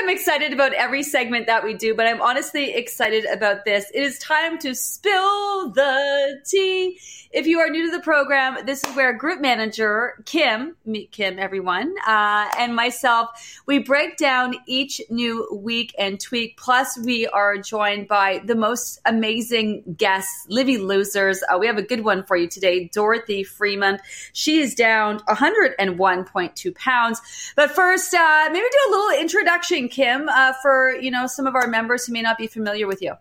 [0.00, 3.90] I'm excited about every segment that we do, but I'm honestly excited about this.
[3.92, 7.00] It is time to spill the tea.
[7.30, 11.38] If you are new to the program, this is where group manager Kim, meet Kim,
[11.38, 16.56] everyone, uh, and myself, we break down each new week and tweak.
[16.56, 21.42] Plus, we are joined by the most amazing guests, Livy Losers.
[21.42, 23.98] Uh, we have a good one for you today, Dorothy Freymond.
[24.32, 27.20] She is down 101.2 pounds.
[27.56, 31.54] But first, uh, maybe do a little introduction, Kim, uh, for you know some of
[31.54, 33.14] our members who may not be familiar with you.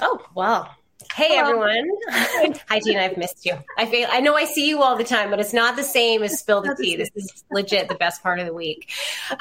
[0.00, 0.70] Oh, wow.
[1.14, 1.62] Hey Hello.
[1.62, 1.90] everyone.
[2.68, 3.54] Hi Gina, I've missed you.
[3.76, 6.22] I feel I know I see you all the time, but it's not the same
[6.22, 6.94] as spill the tea.
[6.96, 8.92] This is legit the best part of the week.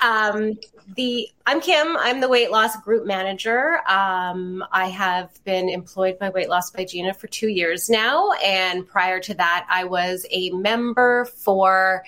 [0.02, 0.58] Um,
[0.95, 1.95] the I'm Kim.
[1.98, 3.81] I'm the weight loss group manager.
[3.88, 8.88] Um, I have been employed by Weight Loss by Gina for two years now, and
[8.88, 12.04] prior to that, I was a member for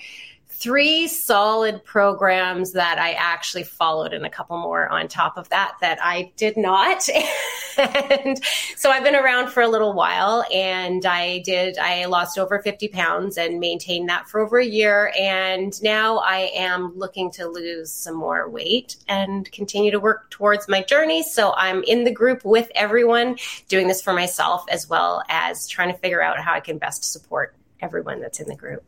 [0.62, 5.74] three solid programs that I actually followed and a couple more on top of that
[5.80, 7.08] that I did not.
[7.78, 8.40] and
[8.76, 12.86] so I've been around for a little while and I did, I lost over 50
[12.88, 15.12] pounds and maintained that for over a year.
[15.18, 20.68] And now I am looking to lose some more weight and continue to work towards
[20.68, 21.24] my journey.
[21.24, 23.36] So I'm in the group with everyone
[23.68, 27.02] doing this for myself as well as trying to figure out how I can best
[27.02, 28.84] support everyone that's in the group.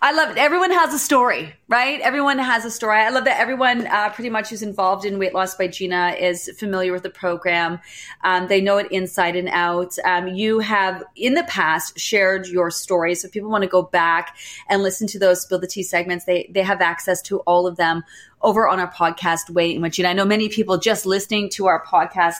[0.00, 0.38] I love it.
[0.38, 2.00] Everyone has a story, right?
[2.00, 2.98] Everyone has a story.
[2.98, 6.50] I love that everyone uh, pretty much who's involved in Weight Loss by Gina is
[6.58, 7.80] familiar with the program.
[8.22, 9.96] Um, they know it inside and out.
[10.04, 13.14] Um, you have in the past shared your story.
[13.14, 14.36] So if people want to go back
[14.68, 17.76] and listen to those Spill the Tea segments, they, they have access to all of
[17.76, 18.04] them
[18.42, 20.10] over on our podcast, Weight and Gina.
[20.10, 22.36] I know many people just listening to our podcast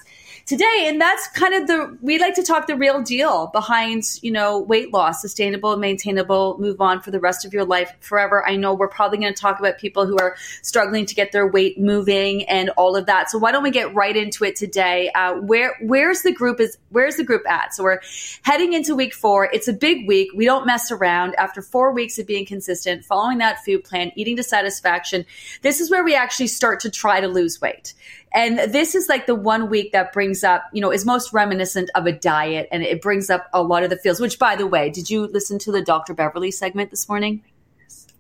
[0.47, 0.87] today.
[0.87, 4.59] And that's kind of the, we like to talk the real deal behind, you know,
[4.59, 8.47] weight loss, sustainable, maintainable, move on for the rest of your life forever.
[8.47, 11.47] I know we're probably going to talk about people who are struggling to get their
[11.47, 13.31] weight moving and all of that.
[13.31, 15.11] So why don't we get right into it today?
[15.15, 17.75] Uh, where, where's the group is, where's the group at?
[17.75, 18.01] So we're
[18.43, 19.49] heading into week four.
[19.53, 20.31] It's a big week.
[20.35, 24.37] We don't mess around after four weeks of being consistent, following that food plan, eating
[24.37, 25.25] to satisfaction.
[25.63, 27.95] This is where we actually start to try to lose weight.
[28.35, 31.89] And this is like the one week that brings up, you know, is most reminiscent
[31.95, 34.67] of a diet and it brings up a lot of the feels, which by the
[34.67, 36.15] way, did you listen to the Dr.
[36.15, 37.45] Beverley segment this morning?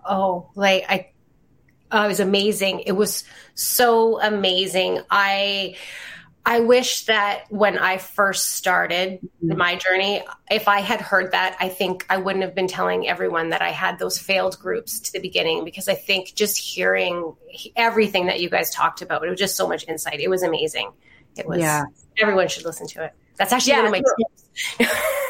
[0.09, 1.09] Oh, like I,
[1.91, 2.81] oh, it was amazing.
[2.81, 3.25] It was
[3.55, 5.01] so amazing.
[5.11, 5.75] I,
[6.47, 9.57] I wish that when I first started mm-hmm.
[9.57, 13.51] my journey, if I had heard that, I think I wouldn't have been telling everyone
[13.51, 17.35] that I had those failed groups to the beginning because I think just hearing
[17.77, 20.21] everything that you guys talked about, it was just so much insight.
[20.21, 20.93] It was amazing.
[21.37, 21.85] It was, yeah.
[22.21, 23.13] everyone should listen to it.
[23.37, 24.44] That's actually yeah, one of my tips.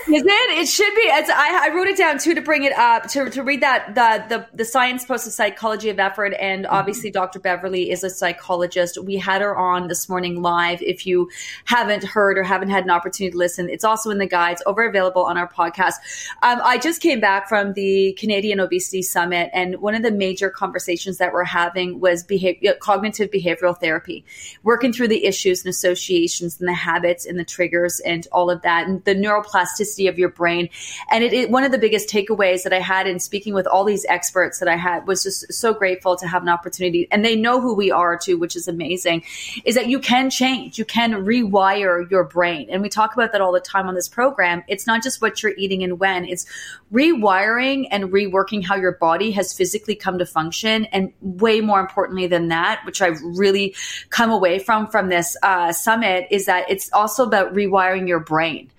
[0.07, 0.59] Is it?
[0.59, 1.01] It should be.
[1.01, 3.95] It's, I, I, wrote it down too to bring it up to, to read that
[3.95, 6.75] the the the science post of psychology of effort, and mm-hmm.
[6.75, 7.11] obviously.
[7.15, 7.39] Dr.
[7.39, 8.99] Beverley is a psychologist.
[9.03, 10.83] We had her on this morning live.
[10.83, 11.31] If you
[11.65, 14.87] haven't heard or haven't had an opportunity to listen, it's also in the guides over
[14.87, 15.95] available on our podcast.
[16.43, 20.51] Um, I just came back from the Canadian Obesity Summit, and one of the major
[20.51, 24.25] conversations that we're having was behavior, cognitive behavioral therapy,
[24.65, 28.61] working through the issues and associations and the habits and the triggers and all of
[28.63, 30.69] that, and the neuroplasticity of your brain.
[31.11, 33.85] And it, it, one of the biggest takeaways that I had in speaking with all
[33.85, 37.09] these experts that I had was just so grateful to have an opportunity.
[37.11, 39.25] And they know who we are too, which is amazing,
[39.65, 42.69] is that you can change, you can rewire your brain.
[42.71, 44.63] And we talk about that all the time on this program.
[44.69, 46.47] It's not just what you're eating and when, it's
[46.93, 50.85] rewiring and reworking how your body has physically come to function.
[50.87, 53.75] And way more importantly than that, which I've really
[54.11, 58.71] come away from from this uh, summit, is that it's also about rewiring your brain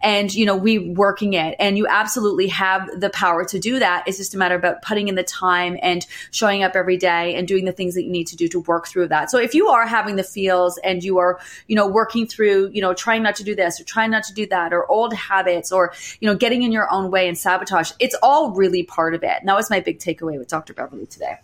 [0.00, 1.56] and you know we working it.
[1.58, 4.04] And you absolutely have the power to do that.
[4.06, 7.48] It's just a matter about putting in the time and showing up every day and
[7.48, 9.30] doing the things that you need to do to work through that.
[9.30, 12.80] So if you are having the feels and you are you know working through you
[12.80, 15.72] know trying not to do this or trying not to do that or old habits
[15.72, 19.22] or you know getting in your own way and sabotage it's all really part of
[19.22, 19.36] it.
[19.40, 21.38] And that was my big takeaway with dr beverley today.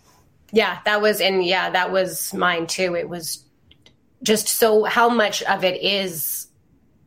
[0.51, 2.95] Yeah that was and yeah that was mine too.
[2.95, 3.43] It was
[4.21, 6.47] just so how much of it is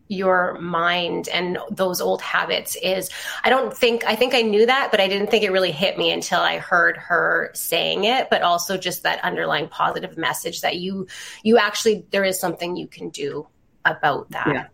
[0.08, 3.11] your mind and those old habits is
[3.43, 5.99] I don't think I think I knew that but I didn't think it really hit
[5.99, 10.76] me until I heard her saying it but also just that underlying positive message that
[10.76, 11.08] you
[11.43, 13.49] you actually there is something you can do
[13.85, 14.47] about that.
[14.47, 14.67] Yeah.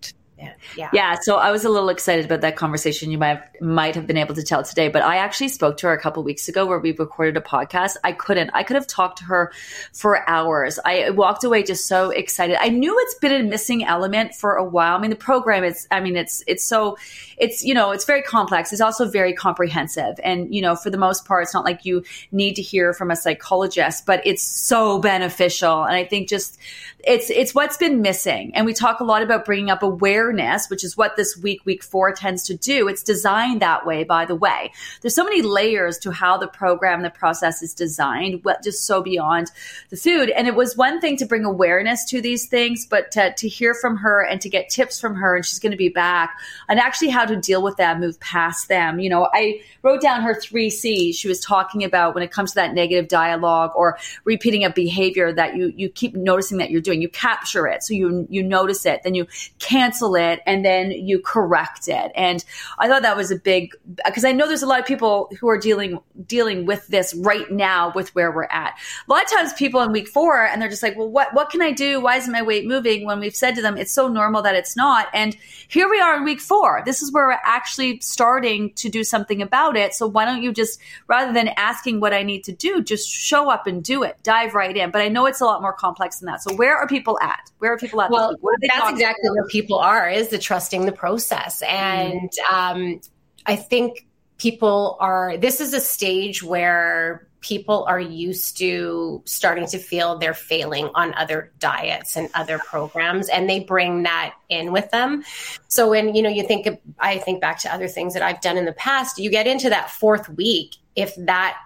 [0.77, 0.91] Yeah.
[0.93, 1.17] Yeah.
[1.21, 3.11] So I was a little excited about that conversation.
[3.11, 5.87] You might have, might have been able to tell today, but I actually spoke to
[5.89, 7.97] her a couple weeks ago where we recorded a podcast.
[8.05, 8.51] I couldn't.
[8.55, 9.53] I could have talked to her
[9.93, 10.79] for hours.
[10.85, 12.57] I walked away just so excited.
[12.61, 14.97] I knew it's been a missing element for a while.
[14.97, 15.87] I mean, the program is.
[15.91, 16.97] I mean, it's it's so
[17.37, 18.73] it's you know it's very complex.
[18.73, 22.05] It's also very comprehensive, and you know for the most part, it's not like you
[22.31, 25.85] need to hear from a psychologist, but it's so beneficial.
[25.85, 26.59] And I think just
[27.05, 28.53] it's it's what's been missing.
[28.55, 30.32] And we talk a lot about bringing up awareness,
[30.69, 32.89] which is what this week week 4 tends to do.
[32.89, 34.73] It's designed that way by the way.
[35.01, 39.03] There's so many layers to how the program the process is designed, what just so
[39.03, 39.51] beyond
[39.91, 40.31] the food.
[40.31, 43.75] And it was one thing to bring awareness to these things, but to, to hear
[43.75, 46.39] from her and to get tips from her and she's going to be back
[46.69, 48.99] and actually how to deal with them, move past them.
[48.99, 52.53] You know, I wrote down her 3 C's she was talking about when it comes
[52.53, 56.81] to that negative dialogue or repeating a behavior that you you keep noticing that you're
[56.81, 57.03] doing.
[57.03, 57.83] You capture it.
[57.83, 59.27] So you, you notice it, then you
[59.59, 62.13] cancel it, and then you correct it.
[62.15, 62.45] And
[62.79, 63.73] I thought that was a big,
[64.05, 67.51] because I know there's a lot of people who are dealing, dealing with this right
[67.51, 68.79] now with where we're at.
[69.09, 71.51] A lot of times people in week four, and they're just like, well, what, what
[71.51, 72.01] can I do?
[72.01, 73.07] Why isn't my weight moving?
[73.07, 75.09] When we've said to them, it's so normal that it's not.
[75.13, 75.37] And
[75.69, 76.83] here we are in week four.
[76.85, 79.95] This is where we're actually starting to do something about it.
[79.95, 83.51] So why don't you just, rather than asking what I need to do, just show
[83.51, 84.91] up and do it, dive right in.
[84.91, 86.43] But I know it's a lot more complex than that.
[86.43, 87.51] So where are people at?
[87.59, 88.11] Where are people at?
[88.11, 89.35] Well, that's exactly about?
[89.35, 91.63] where people are is the trusting the process.
[91.63, 92.53] And mm.
[92.53, 93.01] um,
[93.47, 94.07] I think
[94.39, 100.33] people are, this is a stage where people are used to starting to feel they're
[100.33, 105.23] failing on other diets and other programs and they bring that in with them
[105.69, 106.69] so when you know you think
[107.01, 109.69] i think back to other things that i've done in the past you get into
[109.69, 111.59] that fourth week if that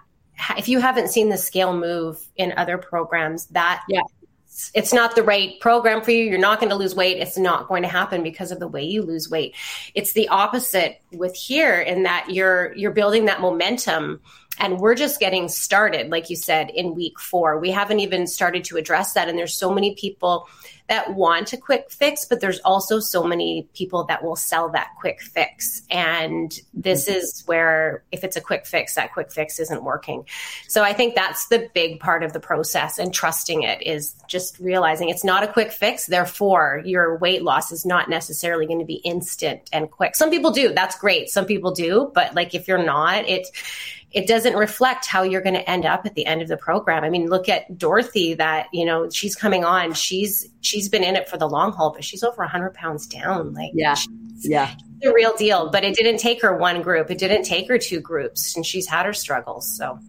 [0.57, 4.01] if you haven't seen the scale move in other programs that yeah
[4.73, 6.23] it's not the right program for you.
[6.23, 7.17] You're not going to lose weight.
[7.17, 9.55] It's not going to happen because of the way you lose weight.
[9.93, 14.21] It's the opposite with here in that you're you're building that momentum
[14.59, 18.63] and we're just getting started like you said in week 4 we haven't even started
[18.63, 20.47] to address that and there's so many people
[20.87, 24.89] that want a quick fix, but there's also so many people that will sell that
[24.99, 25.81] quick fix.
[25.89, 27.17] And this mm-hmm.
[27.17, 30.25] is where, if it's a quick fix, that quick fix isn't working.
[30.67, 34.59] So I think that's the big part of the process and trusting it is just
[34.59, 36.05] realizing it's not a quick fix.
[36.05, 40.15] Therefore, your weight loss is not necessarily going to be instant and quick.
[40.15, 40.73] Some people do.
[40.73, 41.29] That's great.
[41.29, 42.11] Some people do.
[42.13, 43.51] But like if you're not, it's,
[44.11, 47.03] it doesn't reflect how you're going to end up at the end of the program.
[47.03, 49.93] I mean, look at Dorothy that, you know, she's coming on.
[49.93, 53.53] She's she's been in it for the long haul, but she's over 100 pounds down.
[53.53, 53.95] Like Yeah.
[54.39, 54.73] Yeah.
[55.01, 57.11] The real deal, but it didn't take her one group.
[57.11, 59.67] It didn't take her two groups and she's had her struggles.
[59.67, 59.99] So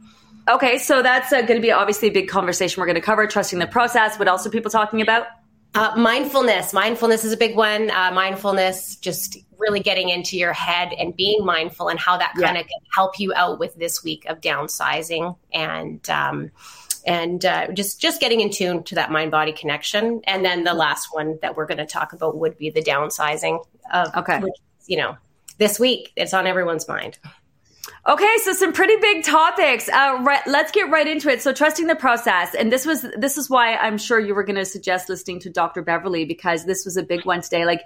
[0.48, 3.26] Okay, so that's uh, going to be obviously a big conversation we're going to cover
[3.26, 4.18] trusting the process.
[4.18, 5.26] What else are people talking about?
[5.74, 6.72] Uh, mindfulness.
[6.72, 7.90] Mindfulness is a big one.
[7.90, 12.56] Uh, mindfulness, just really getting into your head and being mindful and how that kind
[12.56, 16.50] of can help you out with this week of downsizing and um,
[17.06, 20.20] and uh, just just getting in tune to that mind body connection.
[20.24, 23.64] And then the last one that we're going to talk about would be the downsizing.
[23.92, 24.54] Of, okay, which,
[24.86, 25.16] you know,
[25.58, 27.18] this week it's on everyone's mind.
[28.08, 29.88] Okay, so some pretty big topics.
[29.88, 31.42] Uh, right, let's get right into it.
[31.42, 34.56] So, trusting the process, and this was this is why I'm sure you were going
[34.56, 35.82] to suggest listening to Dr.
[35.82, 37.64] Beverley because this was a big one today.
[37.64, 37.82] Like,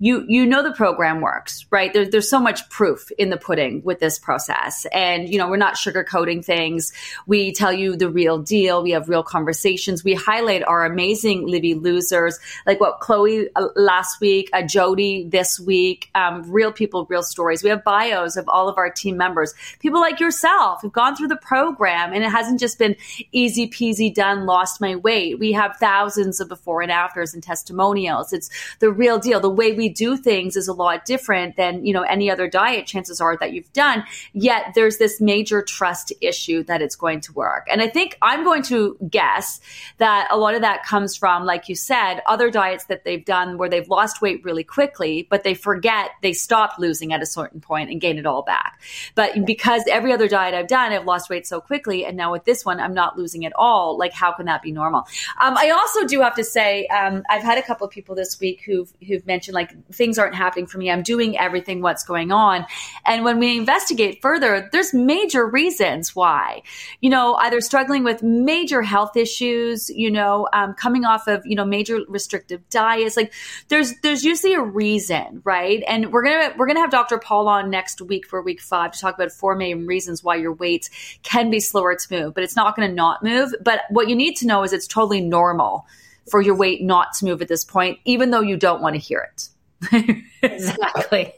[0.00, 1.92] you you know the program works, right?
[1.92, 5.56] There's there's so much proof in the pudding with this process, and you know we're
[5.56, 6.92] not sugarcoating things.
[7.26, 8.82] We tell you the real deal.
[8.82, 10.02] We have real conversations.
[10.02, 15.60] We highlight our amazing Livy losers, like what Chloe uh, last week, uh, Jody this
[15.60, 16.10] week.
[16.14, 17.62] Um, real people, real stories.
[17.62, 21.28] We have bios of all of our team members, people like yourself who've gone through
[21.28, 22.96] the program, and it hasn't just been
[23.30, 24.44] easy peasy done.
[24.44, 25.38] Lost my weight.
[25.38, 28.32] We have thousands of before and afters and testimonials.
[28.32, 29.38] It's the real deal.
[29.38, 32.48] The way we we do things is a lot different than, you know, any other
[32.48, 34.02] diet chances are that you've done.
[34.32, 37.66] Yet there's this major trust issue that it's going to work.
[37.70, 39.60] And I think I'm going to guess
[39.98, 43.58] that a lot of that comes from, like you said, other diets that they've done
[43.58, 47.60] where they've lost weight really quickly, but they forget they stopped losing at a certain
[47.60, 48.80] point and gain it all back.
[49.14, 52.06] But because every other diet I've done, I've lost weight so quickly.
[52.06, 53.98] And now with this one, I'm not losing at all.
[53.98, 55.00] Like, how can that be normal?
[55.38, 58.40] Um, I also do have to say, um, I've had a couple of people this
[58.40, 60.90] week who've, who've mentioned like things aren't happening for me.
[60.90, 62.66] I'm doing everything what's going on.
[63.04, 66.62] And when we investigate further, there's major reasons why,
[67.00, 71.56] you know, either struggling with major health issues, you know, um, coming off of, you
[71.56, 73.16] know, major restrictive diets.
[73.16, 73.32] Like
[73.68, 75.82] there's, there's usually a reason, right?
[75.86, 77.18] And we're going to, we're going to have Dr.
[77.18, 80.52] Paul on next week for week five to talk about four main reasons why your
[80.52, 80.90] weight
[81.22, 83.54] can be slower to move, but it's not going to not move.
[83.62, 85.86] But what you need to know is it's totally normal
[86.30, 89.00] for your weight not to move at this point, even though you don't want to
[89.00, 89.48] hear it.
[90.42, 91.32] exactly.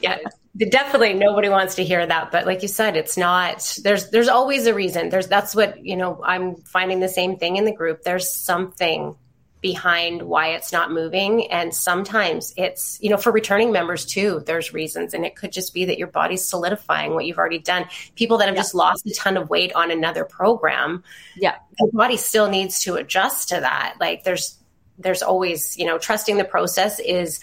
[0.00, 0.18] yeah,
[0.56, 2.30] definitely nobody wants to hear that.
[2.30, 5.08] But like you said, it's not, there's, there's always a reason.
[5.10, 8.02] There's, that's what, you know, I'm finding the same thing in the group.
[8.02, 9.16] There's something
[9.62, 11.50] behind why it's not moving.
[11.50, 15.14] And sometimes it's, you know, for returning members too, there's reasons.
[15.14, 17.86] And it could just be that your body's solidifying what you've already done.
[18.16, 18.60] People that have yeah.
[18.60, 21.04] just lost a ton of weight on another program,
[21.36, 23.94] yeah, your body still needs to adjust to that.
[24.00, 24.58] Like there's,
[25.02, 27.40] there's always, you know, trusting the process is,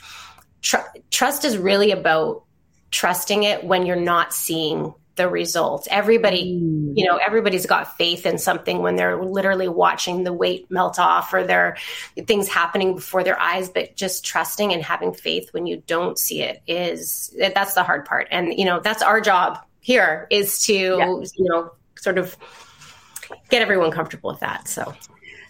[0.61, 0.77] tr-
[1.11, 2.43] trust is really about
[2.91, 5.87] trusting it when you're not seeing the results.
[5.91, 6.93] Everybody, mm.
[6.95, 11.33] you know, everybody's got faith in something when they're literally watching the weight melt off
[11.33, 11.75] or their
[12.25, 16.41] things happening before their eyes, but just trusting and having faith when you don't see
[16.41, 18.29] it is that's the hard part.
[18.31, 21.05] And you know, that's our job here is to, yeah.
[21.35, 22.37] you know, sort of
[23.49, 24.69] get everyone comfortable with that.
[24.69, 24.93] So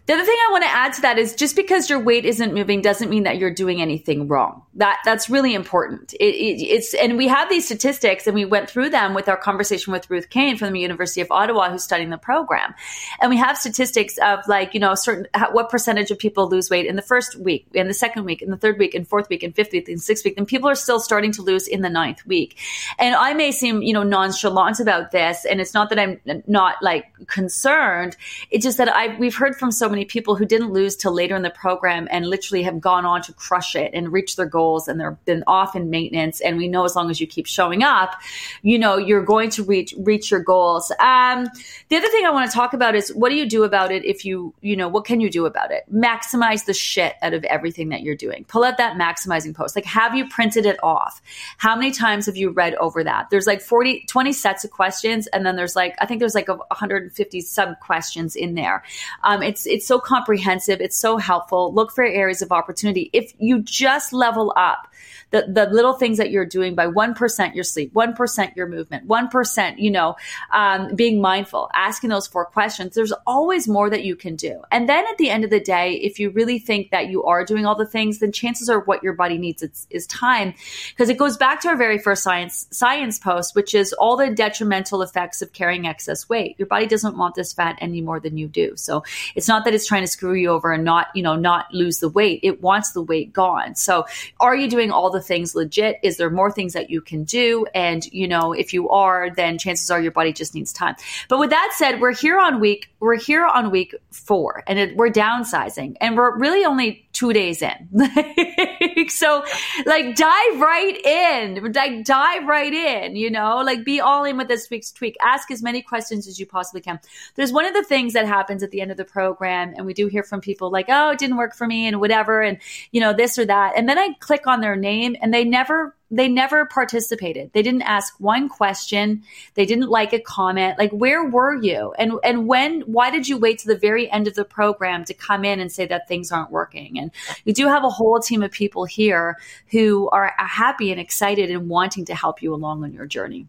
[0.10, 2.52] the other thing I want to add to that is just because your weight isn't
[2.52, 4.64] moving doesn't mean that you're doing anything wrong.
[4.74, 6.14] That that's really important.
[6.14, 9.38] It, it, it's and we have these statistics and we went through them with our
[9.38, 12.74] conversation with Ruth Kane from the University of Ottawa who's studying the program,
[13.22, 16.88] and we have statistics of like you know certain what percentage of people lose weight
[16.88, 19.44] in the first week, in the second week, in the third week, in fourth week,
[19.44, 21.90] in fifth week, in sixth week, and people are still starting to lose in the
[21.90, 22.58] ninth week.
[22.98, 26.78] And I may seem you know nonchalant about this, and it's not that I'm not
[26.82, 28.18] like concerned.
[28.50, 31.12] It's just that I we've heard from so many many people who didn't lose till
[31.12, 34.46] later in the program and literally have gone on to crush it and reach their
[34.46, 36.40] goals and they're been off in maintenance.
[36.40, 38.16] And we know as long as you keep showing up,
[38.62, 40.90] you know, you're going to reach reach your goals.
[41.00, 41.48] Um,
[41.90, 44.06] the other thing I want to talk about is what do you do about it
[44.06, 45.84] if you, you know, what can you do about it?
[45.94, 48.46] Maximize the shit out of everything that you're doing.
[48.46, 49.76] Pull out that maximizing post.
[49.76, 51.22] Like, have you printed it off?
[51.58, 53.30] How many times have you read over that?
[53.30, 55.28] There's like 40, 20 sets of questions.
[55.28, 58.84] And then there's like, I think there's like 150 sub questions in there.
[59.26, 60.82] Um, it's, it's so comprehensive.
[60.82, 61.74] It's so helpful.
[61.74, 63.10] Look for areas of opportunity.
[63.14, 64.88] If you just level up
[65.32, 69.76] the, the little things that you're doing by 1% your sleep, 1% your movement, 1%,
[69.78, 70.16] you know,
[70.52, 74.62] um, being mindful, asking those four questions, there's always more that you can do.
[74.72, 77.46] And then at the end of the day, if you really think that you are
[77.46, 80.54] doing all the things, then chances are what your body needs is, is time.
[80.90, 84.30] Because it goes back to our very first science, science post, which is all the
[84.30, 86.56] detrimental effects of carrying excess weight.
[86.58, 88.76] Your body doesn't want this fat any more than you do.
[88.76, 89.04] So
[89.36, 92.00] it's not that it's trying to screw you over and not, you know, not lose
[92.00, 92.40] the weight.
[92.44, 93.76] It wants the weight gone.
[93.76, 94.06] So
[94.40, 95.98] are you doing all the the things legit?
[96.04, 97.66] Is there more things that you can do?
[97.76, 100.96] And, you know, if you are, then chances are your body just needs time.
[101.28, 104.96] But with that said, we're here on week, we're here on week four and it,
[104.96, 107.90] we're downsizing and we're really only two days in.
[109.10, 109.44] so
[109.86, 114.48] like dive right in, like dive right in, you know, like be all in with
[114.48, 115.18] this week's tweak.
[115.22, 116.98] Ask as many questions as you possibly can.
[117.36, 119.94] There's one of the things that happens at the end of the program and we
[119.94, 122.42] do hear from people like, oh, it didn't work for me and whatever.
[122.42, 122.58] And,
[122.92, 123.74] you know, this or that.
[123.76, 127.52] And then I click on their name and they never they never participated.
[127.54, 129.24] They didn't ask one question.
[129.54, 130.80] They didn't like a comment.
[130.80, 131.94] Like, where were you?
[131.98, 132.82] And and when?
[132.82, 135.72] Why did you wait to the very end of the program to come in and
[135.72, 136.98] say that things aren't working?
[136.98, 137.12] And
[137.46, 139.38] we do have a whole team of people here
[139.68, 143.48] who are happy and excited and wanting to help you along on your journey.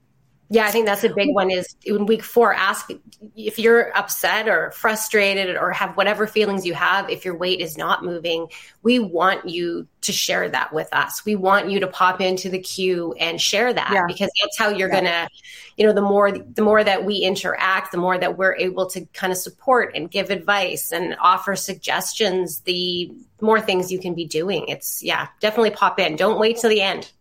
[0.52, 2.90] Yeah, I think that's a big one is in week four, ask
[3.37, 7.78] if you're upset or frustrated or have whatever feelings you have, if your weight is
[7.78, 8.49] not moving,
[8.83, 11.25] we want you to share that with us.
[11.25, 14.07] We want you to pop into the queue and share that yeah.
[14.09, 15.00] because that's how you're yeah.
[15.00, 15.28] gonna,
[15.76, 19.07] you know, the more the more that we interact, the more that we're able to
[19.12, 24.26] kind of support and give advice and offer suggestions, the more things you can be
[24.26, 24.64] doing.
[24.66, 26.16] It's yeah, definitely pop in.
[26.16, 27.12] Don't wait till the end.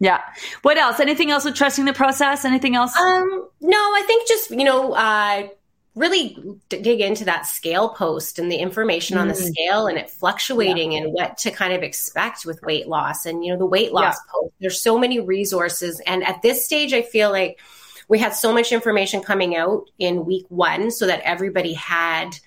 [0.00, 0.20] Yeah.
[0.62, 1.00] What else?
[1.00, 2.44] Anything else with trusting the process?
[2.44, 2.96] Anything else?
[2.96, 5.48] Um, no, I think just, you know, uh,
[5.98, 6.38] really
[6.68, 9.22] dig into that scale post and the information mm-hmm.
[9.22, 9.48] on the mm.
[9.48, 10.98] scale and it fluctuating yeah.
[10.98, 14.14] and what to kind of expect with weight loss and you know the weight loss
[14.14, 14.32] yeah.
[14.32, 17.58] post there's so many resources and at this stage i feel like
[18.06, 22.38] we had so much information coming out in week 1 so that everybody had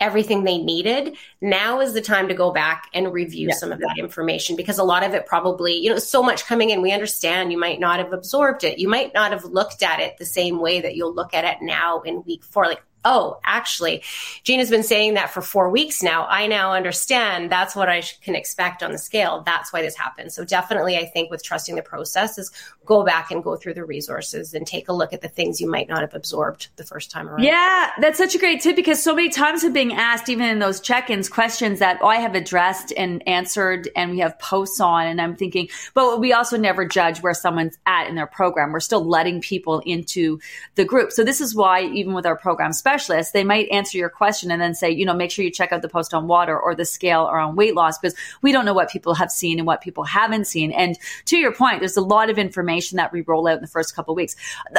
[0.00, 1.16] everything they needed.
[1.40, 3.54] Now is the time to go back and review yeah.
[3.54, 6.70] some of that information because a lot of it probably, you know, so much coming
[6.70, 6.82] in.
[6.82, 8.78] We understand you might not have absorbed it.
[8.78, 11.58] You might not have looked at it the same way that you'll look at it
[11.62, 12.66] now in week four.
[12.66, 14.02] Like oh, actually,
[14.42, 16.26] Gina's been saying that for four weeks now.
[16.28, 19.42] I now understand that's what I can expect on the scale.
[19.44, 20.32] That's why this happened.
[20.32, 22.50] So definitely, I think with trusting the process is
[22.84, 25.70] go back and go through the resources and take a look at the things you
[25.70, 27.42] might not have absorbed the first time around.
[27.42, 30.58] Yeah, that's such a great tip because so many times have being asked, even in
[30.58, 35.20] those check-ins, questions that I have addressed and answered, and we have posts on, and
[35.20, 38.72] I'm thinking, but we also never judge where someone's at in their program.
[38.72, 40.40] We're still letting people into
[40.74, 41.12] the group.
[41.12, 44.60] So this is why even with our program specialists, they might answer your question and
[44.60, 46.84] then say, you know, make sure you check out the post on water or the
[46.84, 49.80] scale or on weight loss because we don't know what people have seen and what
[49.80, 50.72] people haven't seen.
[50.72, 53.68] And to your point, there's a lot of information that we roll out in the
[53.68, 54.34] first couple weeks.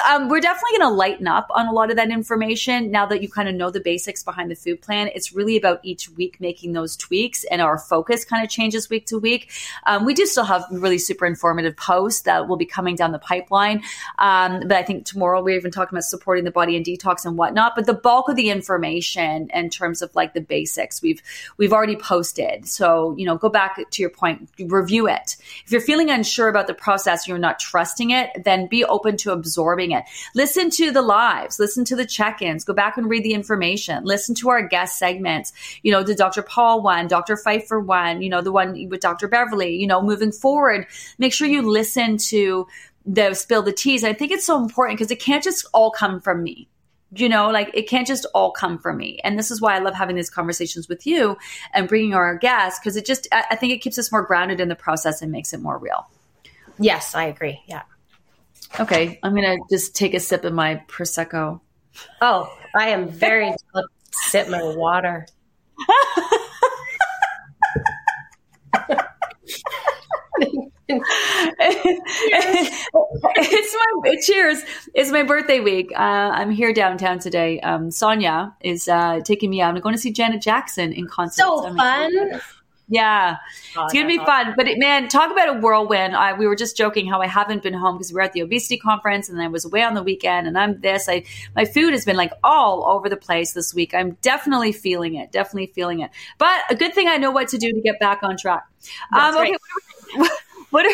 [0.09, 3.21] Um, we're definitely going to lighten up on a lot of that information now that
[3.21, 5.09] you kind of know the basics behind the food plan.
[5.15, 9.05] It's really about each week making those tweaks and our focus kind of changes week
[9.07, 9.51] to week.
[9.85, 13.19] Um, we do still have really super informative posts that will be coming down the
[13.19, 13.83] pipeline.
[14.19, 17.37] Um, but I think tomorrow we're even talking about supporting the body and detox and
[17.37, 17.73] whatnot.
[17.75, 21.21] But the bulk of the information in terms of like the basics we've
[21.57, 22.67] we've already posted.
[22.67, 25.37] So you know, go back to your point, review it.
[25.65, 29.31] If you're feeling unsure about the process, you're not trusting it, then be open to
[29.31, 30.03] absorbing it.
[30.35, 34.35] Listen to the lives, listen to the check-ins, go back and read the information, listen
[34.35, 35.53] to our guest segments.
[35.83, 36.41] You know, the Dr.
[36.41, 37.37] Paul one, Dr.
[37.37, 39.27] Pfeiffer one, you know, the one with Dr.
[39.27, 39.75] Beverley.
[39.75, 42.67] You know, moving forward, make sure you listen to
[43.05, 44.03] the spill the teas.
[44.03, 46.67] I think it's so important because it can't just all come from me.
[47.13, 49.19] You know, like it can't just all come from me.
[49.23, 51.37] And this is why I love having these conversations with you
[51.73, 54.69] and bringing our guests because it just, I think it keeps us more grounded in
[54.69, 56.09] the process and makes it more real.
[56.79, 57.61] Yes, I agree.
[57.67, 57.83] Yeah.
[58.79, 59.19] Okay.
[59.23, 61.59] I'm going to just take a sip of my Prosecco.
[62.21, 63.53] Oh, I am very
[64.11, 65.27] sip my water.
[73.37, 74.63] it's my cheers.
[74.93, 75.91] It's my birthday week.
[75.93, 77.59] Uh, I'm here downtown today.
[77.61, 79.75] Um, Sonia is uh, taking me out.
[79.75, 81.41] I'm going to see Janet Jackson in concert.
[81.41, 82.41] So fun.
[82.91, 83.37] Yeah,
[83.77, 84.53] oh, it's gonna be fun.
[84.57, 86.13] But it, man, talk about a whirlwind.
[86.13, 88.41] I, we were just joking how I haven't been home because we were at the
[88.41, 90.45] obesity conference and I was away on the weekend.
[90.45, 91.07] And I'm this.
[91.07, 91.23] I
[91.55, 93.93] my food has been like all over the place this week.
[93.93, 95.31] I'm definitely feeling it.
[95.31, 96.11] Definitely feeling it.
[96.37, 98.67] But a good thing I know what to do to get back on track.
[99.17, 99.55] Um, okay.
[100.17, 100.29] Right.
[100.71, 100.85] What,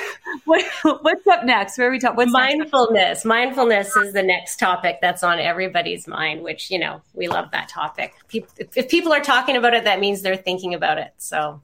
[0.45, 1.77] what what's up next?
[1.77, 2.17] Where are we talking?
[2.17, 2.93] What's mindfulness?
[2.93, 3.25] Next?
[3.25, 6.43] Mindfulness is the next topic that's on everybody's mind.
[6.43, 8.13] Which you know we love that topic.
[8.31, 11.13] If people are talking about it, that means they're thinking about it.
[11.17, 11.61] So.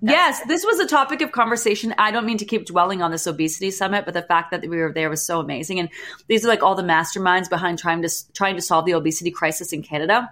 [0.00, 1.92] Yes, this was a topic of conversation.
[1.98, 4.78] I don't mean to keep dwelling on this obesity summit, but the fact that we
[4.78, 5.80] were there was so amazing.
[5.80, 5.88] And
[6.28, 9.72] these are like all the masterminds behind trying to trying to solve the obesity crisis
[9.72, 10.30] in Canada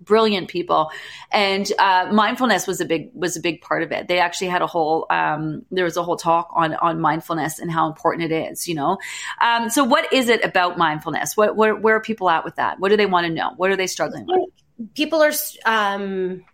[0.00, 0.90] brilliant people.
[1.32, 4.06] And uh, mindfulness was a big was a big part of it.
[4.06, 7.70] They actually had a whole um, there was a whole talk on on mindfulness and
[7.70, 8.98] how important it is you know?
[9.40, 11.36] Um, so what is it about mindfulness?
[11.36, 12.78] What, where are people at with that?
[12.78, 13.52] What do they want to know?
[13.56, 14.94] What are they struggling with?
[14.94, 15.32] People are
[15.64, 16.44] um,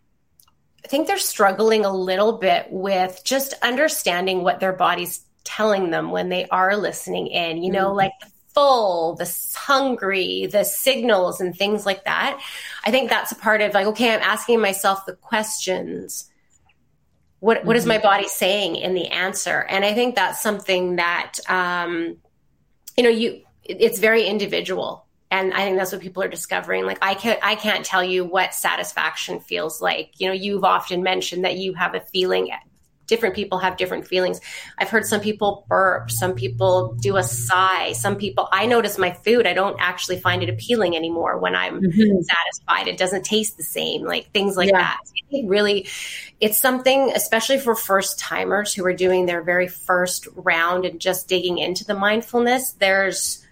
[0.83, 6.11] i think they're struggling a little bit with just understanding what their body's telling them
[6.11, 7.99] when they are listening in you know mm-hmm.
[7.99, 8.13] like
[8.55, 12.41] full, the hungry, the signals and things like that.
[12.85, 16.31] I think that's a part of like, okay, I'm asking myself the questions.
[17.41, 17.67] What, mm-hmm.
[17.67, 18.05] what is my mm-hmm.
[18.05, 19.67] body saying in the answer?
[19.69, 22.17] And I think that's something that, um,
[22.97, 25.07] you know, you, it's very individual.
[25.31, 26.87] And I think that's what people are discovering.
[26.87, 30.13] Like I can't, I can't tell you what satisfaction feels like.
[30.19, 32.53] You know, you've often mentioned that you have a feeling
[33.07, 34.41] different people have different feelings.
[34.79, 39.13] I've heard some people burp, some people do a sigh, some people I notice my
[39.13, 42.23] food, I don't actually find it appealing anymore when I'm mm-hmm.
[42.23, 42.89] satisfied.
[42.89, 44.79] It doesn't taste the same, like things like yeah.
[44.79, 45.01] that.
[45.31, 45.89] It really
[46.41, 51.29] it's something especially for first timers who are doing their very first round and just
[51.29, 52.73] digging into the mindfulness.
[52.73, 53.45] There's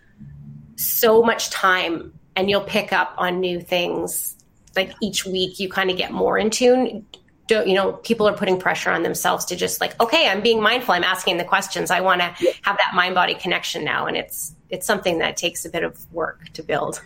[0.77, 4.37] so much time and you'll pick up on new things
[4.75, 7.05] like each week you kind of get more in tune
[7.47, 10.63] do, you know, people are putting pressure on themselves to just like, okay, I'm being
[10.63, 10.95] mindful.
[10.95, 11.91] I'm asking the questions.
[11.91, 12.27] I want to
[12.63, 14.07] have that mind body connection now.
[14.07, 17.03] And it's, it's something that takes a bit of work to build.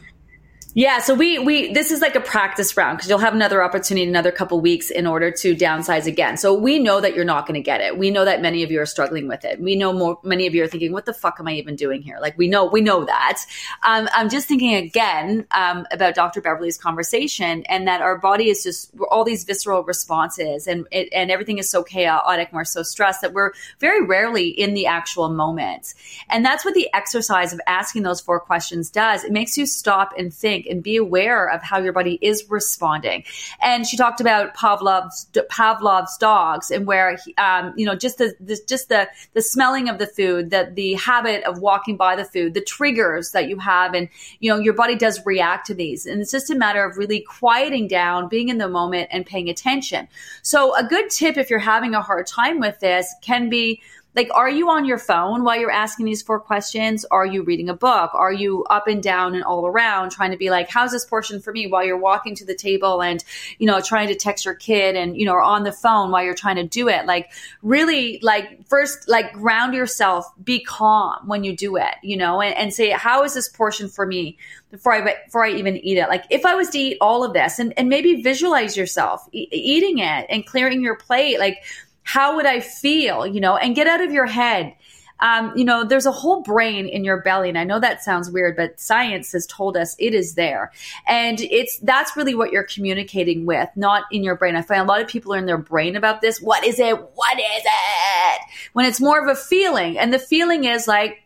[0.78, 4.06] Yeah, so we we this is like a practice round because you'll have another opportunity
[4.06, 6.36] another couple weeks in order to downsize again.
[6.36, 7.96] So we know that you're not going to get it.
[7.96, 9.58] We know that many of you are struggling with it.
[9.58, 12.02] We know more many of you are thinking, "What the fuck am I even doing
[12.02, 13.40] here?" Like we know we know that.
[13.84, 16.42] Um, I'm just thinking again um, about Dr.
[16.42, 21.30] Beverley's conversation and that our body is just all these visceral responses and it, and
[21.30, 25.30] everything is so chaotic and we're so stressed that we're very rarely in the actual
[25.30, 25.94] moment.
[26.28, 29.24] And that's what the exercise of asking those four questions does.
[29.24, 33.24] It makes you stop and think and be aware of how your body is responding.
[33.60, 38.58] And she talked about Pavlov's Pavlov's dogs and where um, you know just the, the
[38.66, 42.54] just the the smelling of the food, that the habit of walking by the food,
[42.54, 44.08] the triggers that you have, and
[44.40, 46.06] you know your body does react to these.
[46.06, 49.48] And it's just a matter of really quieting down, being in the moment, and paying
[49.48, 50.08] attention.
[50.42, 53.80] So a good tip if you're having a hard time with this can be
[54.16, 57.04] like are you on your phone while you're asking these four questions?
[57.10, 58.10] Are you reading a book?
[58.14, 61.40] Are you up and down and all around trying to be like how's this portion
[61.40, 61.66] for me?
[61.66, 63.22] While you're walking to the table and
[63.58, 66.24] you know trying to text your kid and you know or on the phone while
[66.24, 67.06] you're trying to do it.
[67.06, 67.30] Like
[67.62, 70.26] really like first like ground yourself.
[70.42, 73.88] Be calm when you do it you know and, and say how is this portion
[73.88, 74.38] for me
[74.70, 76.08] before I before I even eat it.
[76.08, 79.48] Like if I was to eat all of this and, and maybe visualize yourself e-
[79.50, 81.62] eating it and clearing your plate, like
[82.06, 84.74] how would I feel, you know, and get out of your head.
[85.18, 87.48] Um, you know, there's a whole brain in your belly.
[87.48, 90.72] And I know that sounds weird, but science has told us it is there.
[91.08, 94.54] And it's, that's really what you're communicating with, not in your brain.
[94.56, 96.40] I find a lot of people are in their brain about this.
[96.40, 96.94] What is it?
[97.14, 98.40] What is it?
[98.72, 99.98] When it's more of a feeling.
[99.98, 101.22] And the feeling is like,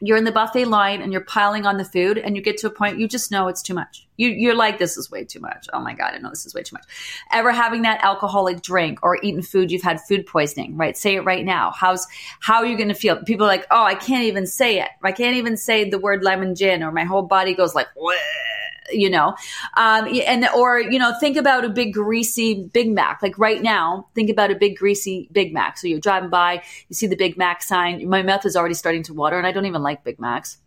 [0.00, 2.66] you're in the buffet line and you're piling on the food and you get to
[2.66, 4.06] a point you just know it's too much.
[4.16, 5.68] You, you're like, this is way too much.
[5.72, 6.84] Oh my God, I know this is way too much.
[7.32, 10.96] Ever having that alcoholic drink or eating food, you've had food poisoning, right?
[10.96, 11.70] Say it right now.
[11.70, 12.06] How's,
[12.40, 13.16] how are you going to feel?
[13.24, 14.88] People are like, oh, I can't even say it.
[15.02, 18.12] I can't even say the word lemon gin or my whole body goes like, Wah
[18.92, 19.34] you know,
[19.76, 23.22] um, and or you know, think about a big greasy Big Mac.
[23.22, 25.78] Like right now, think about a big greasy Big Mac.
[25.78, 28.08] So you're driving by, you see the Big Mac sign.
[28.08, 30.58] My mouth is already starting to water, and I don't even like Big Macs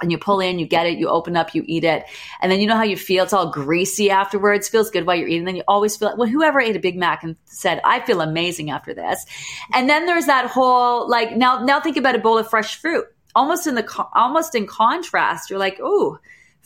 [0.00, 2.04] and you pull in, you get it, you open up, you eat it.
[2.40, 3.24] And then you know how you feel?
[3.24, 5.44] It's all greasy afterwards, feels good while you're eating.
[5.44, 8.20] Then you always feel like well, whoever ate a Big Mac and said, I feel
[8.20, 9.26] amazing after this.
[9.72, 13.06] And then there's that whole, like, now, now think about a bowl of fresh fruit.
[13.34, 16.18] Almost in the, almost in contrast, you're like, ooh,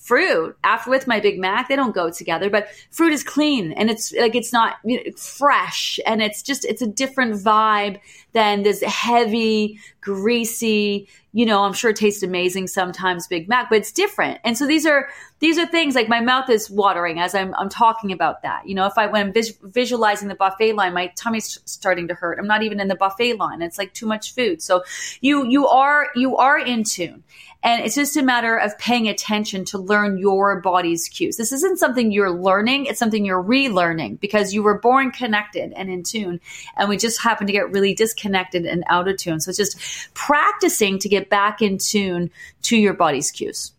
[0.03, 1.69] fruit after with my Big Mac.
[1.69, 5.13] They don't go together, but fruit is clean and it's like it's not you know,
[5.17, 8.01] fresh and it's just it's a different vibe
[8.33, 11.09] than this heavy, greasy.
[11.35, 14.41] You know, I'm sure it tastes amazing sometimes Big Mac, but it's different.
[14.45, 17.69] And so these are these are things like my mouth is watering as I'm I'm
[17.69, 18.67] talking about that.
[18.67, 22.15] You know, if I when I'm vis- visualizing the buffet line, my tummy's starting to
[22.15, 22.41] hurt.
[22.41, 23.63] I'm not even in the buffet line.
[23.63, 24.61] It's like too much food.
[24.63, 24.83] So
[25.21, 27.23] you you are you are in tune.
[27.63, 31.37] And it's just a matter of paying attention to learn your body's cues.
[31.37, 35.89] This isn't something you're learning, it's something you're relearning because you were born connected and
[35.89, 36.41] in tune.
[36.77, 39.41] And we just happen to get really disconnected and out of tune.
[39.41, 39.79] So it's just
[40.15, 42.31] practicing to get back in tune
[42.63, 43.73] to your body's cues.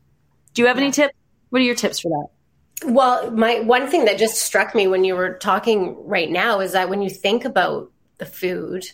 [0.54, 0.84] Do you have yeah.
[0.84, 1.14] any tips?
[1.50, 2.92] What are your tips for that?
[2.92, 6.72] Well, my one thing that just struck me when you were talking right now is
[6.74, 8.86] that when you think about the food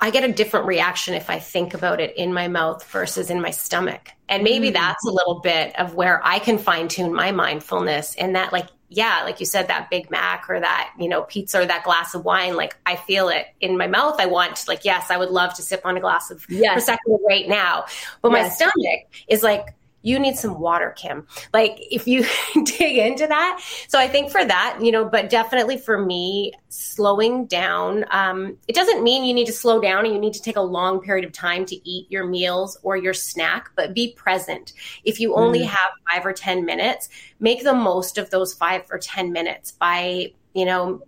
[0.00, 3.40] I get a different reaction if I think about it in my mouth versus in
[3.40, 4.10] my stomach.
[4.28, 4.74] And maybe mm.
[4.74, 8.66] that's a little bit of where I can fine tune my mindfulness and that like
[8.88, 12.14] yeah, like you said, that Big Mac or that, you know, pizza or that glass
[12.14, 14.20] of wine, like I feel it in my mouth.
[14.20, 16.88] I want, like, yes, I would love to sip on a glass of yes.
[16.88, 17.86] Prosecco right now.
[18.22, 18.48] But yes.
[18.48, 19.74] my stomach is like,
[20.06, 21.26] you need some water, Kim.
[21.52, 22.24] Like if you
[22.64, 23.60] dig into that.
[23.88, 28.76] So I think for that, you know, but definitely for me, slowing down, um, it
[28.76, 31.24] doesn't mean you need to slow down and you need to take a long period
[31.24, 34.74] of time to eat your meals or your snack, but be present.
[35.02, 35.66] If you only mm.
[35.66, 37.08] have five or 10 minutes,
[37.40, 41.02] make the most of those five or 10 minutes by, you know,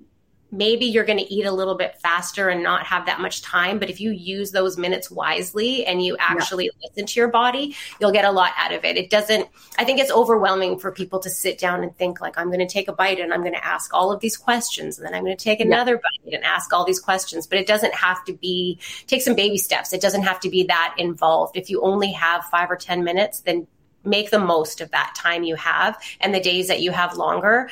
[0.51, 3.79] maybe you're going to eat a little bit faster and not have that much time.
[3.79, 6.89] But if you use those minutes wisely and you actually yeah.
[6.89, 8.97] listen to your body, you'll get a lot out of it.
[8.97, 12.49] It doesn't, I think it's overwhelming for people to sit down and think, like, I'm
[12.49, 14.99] going to take a bite and I'm going to ask all of these questions.
[14.99, 16.31] And then I'm going to take another yeah.
[16.31, 17.47] bite and ask all these questions.
[17.47, 19.93] But it doesn't have to be, take some baby steps.
[19.93, 21.57] It doesn't have to be that involved.
[21.57, 23.67] If you only have five or 10 minutes, then
[24.05, 27.69] make the most of that time you have and the days that you have longer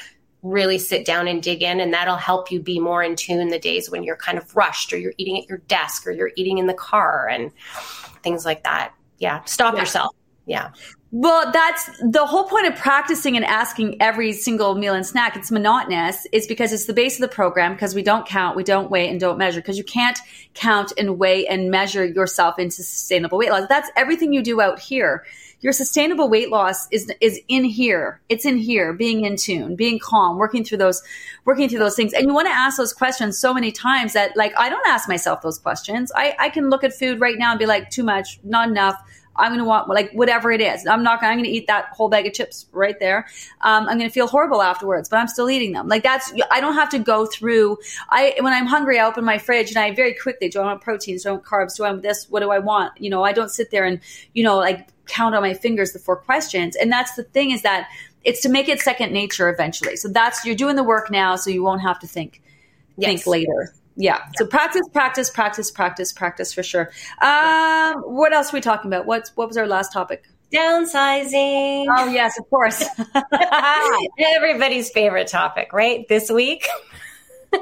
[0.50, 3.58] really sit down and dig in and that'll help you be more in tune the
[3.58, 6.58] days when you're kind of rushed or you're eating at your desk or you're eating
[6.58, 7.52] in the car and
[8.22, 9.80] things like that yeah stop yeah.
[9.80, 10.14] yourself
[10.46, 10.70] yeah
[11.12, 15.36] well, that's the whole point of practicing and asking every single meal and snack.
[15.36, 16.26] It's monotonous.
[16.32, 19.08] It's because it's the base of the program because we don't count, we don't weigh
[19.08, 20.18] and don't measure because you can't
[20.54, 23.68] count and weigh and measure yourself into sustainable weight loss.
[23.68, 25.24] That's everything you do out here
[25.66, 28.20] your sustainable weight loss is is in here.
[28.28, 31.02] It's in here, being in tune, being calm, working through those
[31.44, 32.12] working through those things.
[32.12, 35.08] And you want to ask those questions so many times that like I don't ask
[35.08, 36.12] myself those questions.
[36.14, 38.94] I, I can look at food right now and be like, too much, not enough.
[39.34, 40.86] I'm going to want like whatever it is.
[40.86, 41.20] I'm not.
[41.20, 43.26] I'm going to eat that whole bag of chips right there.
[43.62, 45.88] Um, I'm going to feel horrible afterwards, but I'm still eating them.
[45.88, 46.32] Like that's.
[46.52, 47.78] I don't have to go through.
[48.10, 50.80] I when I'm hungry, I open my fridge and I very quickly do I want
[50.80, 52.30] proteins, do I want carbs, do I want this?
[52.30, 52.92] What do I want?
[53.00, 53.98] You know, I don't sit there and
[54.32, 56.76] you know like count on my fingers the four questions.
[56.76, 57.88] And that's the thing is that
[58.24, 59.96] it's to make it second nature eventually.
[59.96, 62.42] So that's you're doing the work now, so you won't have to think
[62.96, 63.08] yes.
[63.08, 63.72] think later.
[63.96, 64.20] Yeah.
[64.36, 66.90] So practice, practice, practice, practice, practice for sure.
[67.22, 69.06] Um, what else are we talking about?
[69.06, 70.24] What's what was our last topic?
[70.52, 71.86] Downsizing.
[71.88, 72.84] Oh yes, of course.
[74.18, 76.06] Everybody's favorite topic, right?
[76.08, 76.68] This week.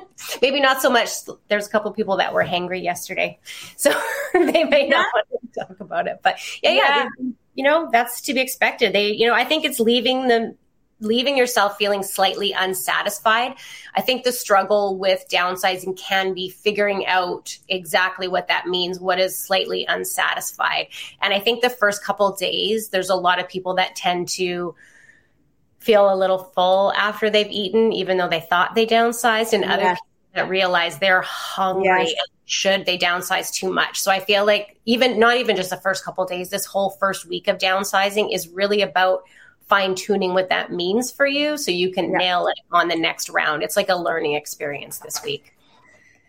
[0.43, 1.11] Maybe not so much.
[1.49, 3.39] There's a couple people that were hangry yesterday,
[3.77, 3.91] so
[4.33, 6.21] they may not want to talk about it.
[6.23, 8.93] But yeah, yeah, yeah you know that's to be expected.
[8.93, 10.57] They, you know, I think it's leaving them
[11.01, 13.55] leaving yourself feeling slightly unsatisfied.
[13.95, 19.19] I think the struggle with downsizing can be figuring out exactly what that means, what
[19.19, 20.89] is slightly unsatisfied.
[21.21, 24.75] And I think the first couple days, there's a lot of people that tend to
[25.85, 29.83] feel a little full after they've eaten, even though they thought they downsized, and other
[29.83, 32.27] people that realize they're hungry yes.
[32.47, 34.01] should they downsize too much.
[34.01, 37.27] So I feel like even not even just the first couple days, this whole first
[37.27, 39.25] week of downsizing is really about
[39.69, 42.19] fine tuning what that means for you so you can yeah.
[42.19, 43.63] nail it on the next round.
[43.63, 45.54] It's like a learning experience this week.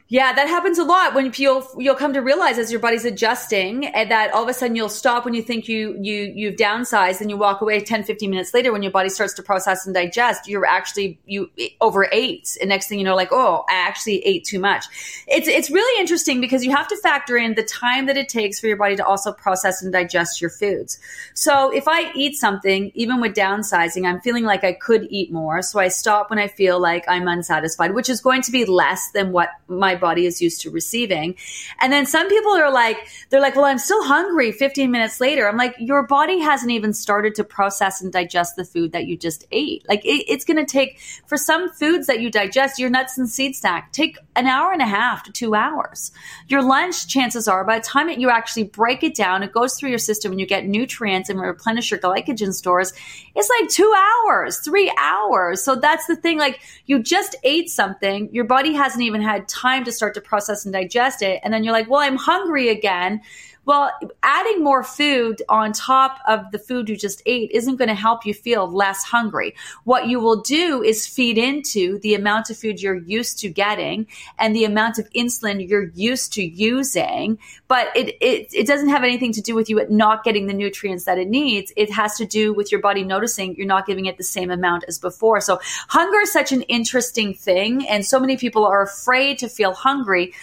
[0.07, 3.87] Yeah, that happens a lot when you'll you'll come to realize as your body's adjusting
[3.87, 7.21] and that all of a sudden you'll stop when you think you you you've downsized
[7.21, 9.95] and you walk away 10 15 minutes later when your body starts to process and
[9.95, 11.49] digest you're actually you
[11.81, 14.85] over ate and next thing you know like oh I actually ate too much.
[15.27, 18.59] It's it's really interesting because you have to factor in the time that it takes
[18.59, 20.99] for your body to also process and digest your foods.
[21.33, 25.63] So if I eat something even with downsizing I'm feeling like I could eat more
[25.63, 29.09] so I stop when I feel like I'm unsatisfied which is going to be less
[29.09, 31.35] than what my body is used to receiving.
[31.79, 35.47] And then some people are like, they're like, well, I'm still hungry 15 minutes later.
[35.47, 39.17] I'm like, your body hasn't even started to process and digest the food that you
[39.17, 39.87] just ate.
[39.87, 43.29] Like it, it's going to take, for some foods that you digest, your nuts and
[43.29, 46.11] seed snack, take an hour and a half to two hours.
[46.47, 49.75] Your lunch, chances are, by the time that you actually break it down, it goes
[49.75, 52.93] through your system and you get nutrients and replenish your glycogen stores,
[53.35, 53.93] it's like two
[54.27, 55.63] hours, three hours.
[55.63, 56.37] So that's the thing.
[56.37, 60.65] Like you just ate something, your body hasn't even had time to start to process
[60.65, 61.39] and digest it.
[61.43, 63.21] And then you're like, well, I'm hungry again.
[63.65, 67.95] Well, adding more food on top of the food you just ate isn't going to
[67.95, 69.55] help you feel less hungry.
[69.83, 74.07] What you will do is feed into the amount of food you're used to getting
[74.37, 77.39] and the amount of insulin you're used to using.
[77.67, 81.05] But it, it, it doesn't have anything to do with you not getting the nutrients
[81.05, 81.73] that it needs.
[81.75, 84.85] It has to do with your body noticing you're not giving it the same amount
[84.87, 85.41] as before.
[85.41, 87.87] So hunger is such an interesting thing.
[87.87, 90.33] And so many people are afraid to feel hungry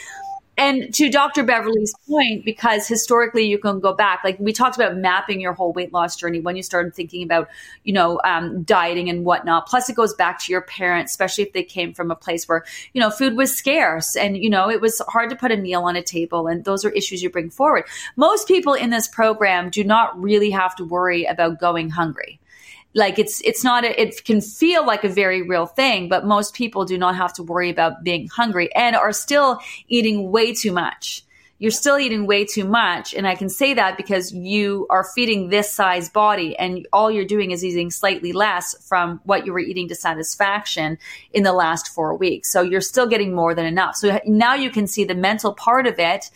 [0.59, 1.45] and to Dr.
[1.45, 5.73] Beverley's point, because historically you can go back, like we talked about mapping your whole
[5.73, 7.49] weight loss journey when you started thinking about,
[7.85, 9.67] you know, um, dieting and whatnot.
[9.67, 12.65] Plus, it goes back to your parents, especially if they came from a place where,
[12.93, 15.85] you know, food was scarce and, you know, it was hard to put a meal
[15.85, 16.47] on a table.
[16.47, 17.85] And those are issues you bring forward.
[18.17, 22.38] Most people in this program do not really have to worry about going hungry
[22.94, 26.55] like it's it's not a, it can feel like a very real thing but most
[26.55, 30.72] people do not have to worry about being hungry and are still eating way too
[30.72, 31.24] much.
[31.59, 33.14] You're still eating way too much.
[33.14, 37.24] And i can say that because you are feeding this size body and all you're
[37.24, 40.98] doing is eating slightly less from what you were eating to satisfaction
[41.33, 42.50] in the last 4 weeks.
[42.50, 43.94] So you're still getting more than enough.
[43.94, 46.33] So now you can see the mental part of it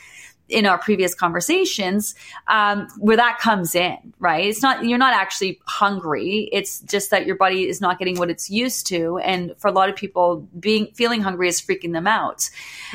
[0.48, 2.14] in our previous conversations
[2.48, 4.46] um, where that comes in right?
[4.46, 6.48] It's not you're not actually hungry.
[6.52, 9.18] It's just that your body is not getting what it's used to.
[9.18, 12.48] And for a lot of people being feeling hungry is freaking them out.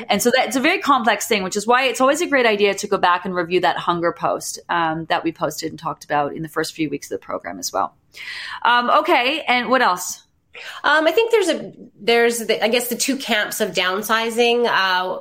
[0.08, 2.74] And so that's a very complex thing which is why it's always a great idea
[2.74, 6.34] to go back and review that hunger post um, that we posted and talked about
[6.34, 7.94] in the first few weeks of the program as well.
[8.62, 9.42] Um, okay.
[9.42, 10.22] And what else?
[10.84, 14.66] Um, I think there's a there's the, I guess the two camps of downsizing.
[14.66, 15.20] Uh,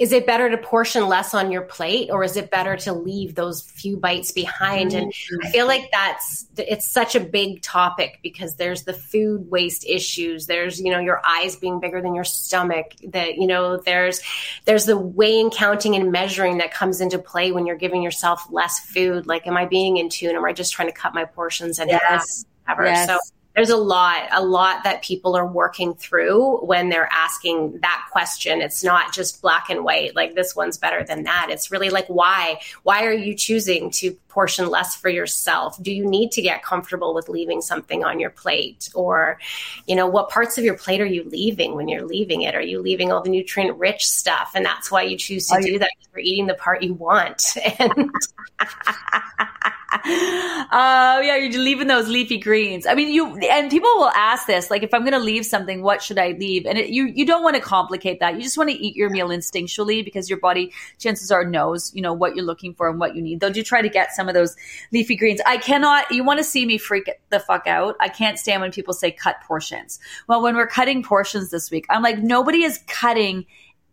[0.00, 3.34] is it better to portion less on your plate or is it better to leave
[3.34, 4.94] those few bites behind?
[4.94, 5.12] And
[5.44, 10.46] i feel like that's it's such a big topic because there's the food waste issues.
[10.46, 14.22] There's you know your eyes being bigger than your stomach that you know there's
[14.64, 18.80] there's the weighing counting and measuring that comes into play when you're giving yourself less
[18.80, 19.26] food.
[19.26, 20.34] Like am i being in tune?
[20.34, 22.46] Am i just trying to cut my portions and yes.
[22.68, 23.06] Yes.
[23.06, 23.18] So
[23.54, 28.60] there's a lot, a lot that people are working through when they're asking that question.
[28.60, 31.48] It's not just black and white, like this one's better than that.
[31.50, 32.60] It's really like, why?
[32.84, 35.82] Why are you choosing to portion less for yourself?
[35.82, 38.88] Do you need to get comfortable with leaving something on your plate?
[38.94, 39.38] Or,
[39.86, 42.54] you know, what parts of your plate are you leaving when you're leaving it?
[42.54, 44.52] Are you leaving all the nutrient rich stuff?
[44.54, 45.90] And that's why you choose to do that.
[46.14, 47.42] You're eating the part you want.
[47.80, 48.10] And
[50.02, 52.86] Oh yeah, you're leaving those leafy greens.
[52.86, 55.82] I mean, you and people will ask this, like, if I'm going to leave something,
[55.82, 56.66] what should I leave?
[56.66, 58.34] And it, you you don't want to complicate that.
[58.34, 62.02] You just want to eat your meal instinctually because your body, chances are, knows you
[62.02, 63.40] know what you're looking for and what you need.
[63.40, 64.56] Though do try to get some of those
[64.92, 65.40] leafy greens.
[65.46, 66.10] I cannot.
[66.10, 67.96] You want to see me freak the fuck out?
[68.00, 69.98] I can't stand when people say cut portions.
[70.26, 73.46] Well, when we're cutting portions this week, I'm like, nobody is cutting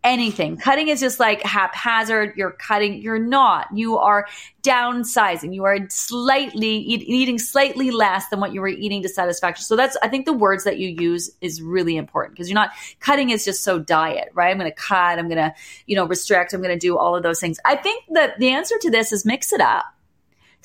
[0.04, 0.56] anything.
[0.56, 2.34] Cutting is just like haphazard.
[2.36, 3.02] You're cutting.
[3.02, 3.66] You're not.
[3.74, 4.26] You are
[4.62, 5.54] downsizing.
[5.54, 9.64] You are slightly eat, eating slightly less than what you were eating to satisfaction.
[9.64, 12.70] So that's, I think the words that you use is really important because you're not
[13.00, 14.50] cutting is just so diet, right?
[14.50, 15.18] I'm going to cut.
[15.18, 15.54] I'm going to,
[15.86, 16.52] you know, restrict.
[16.52, 17.58] I'm going to do all of those things.
[17.64, 19.84] I think that the answer to this is mix it up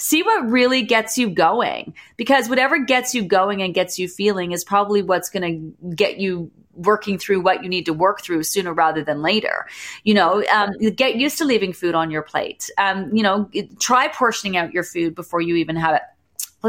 [0.04, 4.52] see what really gets you going because whatever gets you going and gets you feeling
[4.52, 8.44] is probably what's going to get you working through what you need to work through
[8.44, 9.66] sooner rather than later.
[10.04, 12.70] You know, um, get used to leaving food on your plate.
[12.78, 16.02] Um, you know, try portioning out your food before you even have it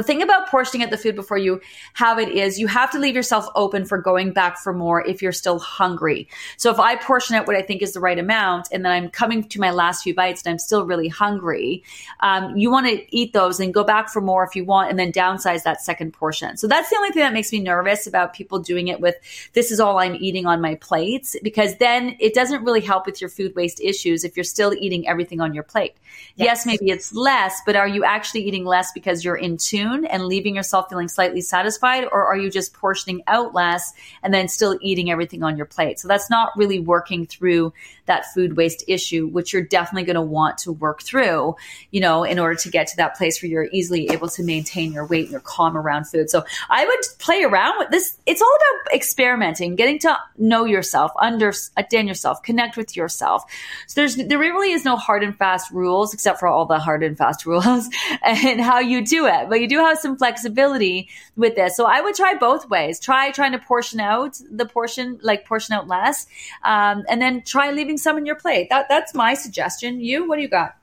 [0.01, 1.61] the thing about portioning at the food before you
[1.95, 5.23] have it is you have to leave yourself open for going back for more if
[5.23, 6.29] you're still hungry.
[6.57, 9.09] So if I portion out what I think is the right amount and then I'm
[9.09, 11.85] coming to my last few bites and I'm still really hungry,
[12.21, 14.99] um, you want to eat those and go back for more if you want and
[14.99, 16.57] then downsize that second portion.
[16.57, 19.15] So that's the only thing that makes me nervous about people doing it with
[19.53, 23.21] this is all I'm eating on my plates because then it doesn't really help with
[23.21, 25.95] your food waste issues if you're still eating everything on your plate.
[26.37, 29.84] Yes, yes maybe it's less, but are you actually eating less because you're in tune
[29.85, 32.05] and leaving yourself feeling slightly satisfied?
[32.05, 33.93] Or are you just portioning out less
[34.23, 35.99] and then still eating everything on your plate?
[35.99, 37.73] So that's not really working through
[38.07, 41.57] that food waste issue, which you're definitely going to want to work through,
[41.91, 44.93] you know, in order to get to that place where you're easily able to maintain
[44.93, 46.29] your weight and your calm around food.
[46.31, 48.19] So I would play around with this.
[48.27, 53.45] It's all about experimenting, getting to know yourself, understand yourself, connect with yourself.
[53.87, 57.03] So there's, there really is no hard and fast rules except for all the hard
[57.03, 57.89] and fast rules
[58.23, 59.49] and how you do it.
[59.49, 61.77] But you do have some flexibility with this.
[61.77, 63.01] So I would try both ways.
[63.01, 66.27] Try trying to portion out the portion, like portion out less,
[66.63, 68.69] um, and then try leaving some in your plate.
[68.71, 70.01] That that's my suggestion.
[70.01, 70.77] You, what do you got?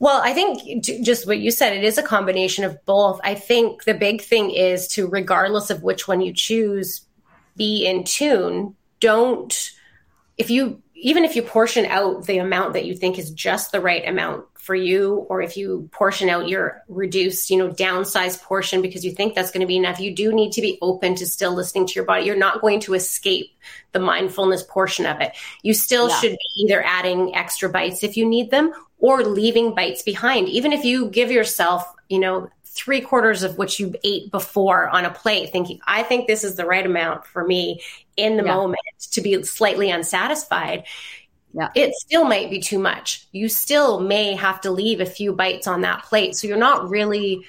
[0.00, 3.20] Well, I think just what you said, it is a combination of both.
[3.24, 7.02] I think the big thing is to, regardless of which one you choose,
[7.56, 8.76] be in tune.
[9.00, 9.72] Don't,
[10.36, 13.80] if you, even if you portion out the amount that you think is just the
[13.80, 18.82] right amount for you, or if you portion out your reduced, you know, downsized portion
[18.82, 21.26] because you think that's going to be enough, you do need to be open to
[21.26, 22.26] still listening to your body.
[22.26, 23.50] You're not going to escape
[23.92, 25.32] the mindfulness portion of it.
[25.62, 26.20] You still yeah.
[26.20, 30.50] should be either adding extra bites if you need them or leaving bites behind.
[30.50, 35.06] Even if you give yourself, you know, three quarters of what you ate before on
[35.06, 37.80] a plate, thinking, I think this is the right amount for me
[38.18, 38.54] in the yeah.
[38.54, 38.78] moment
[39.12, 40.84] to be slightly unsatisfied
[41.58, 41.70] yeah.
[41.74, 43.26] it still might be too much.
[43.32, 46.36] You still may have to leave a few bites on that plate.
[46.36, 47.44] So you're not really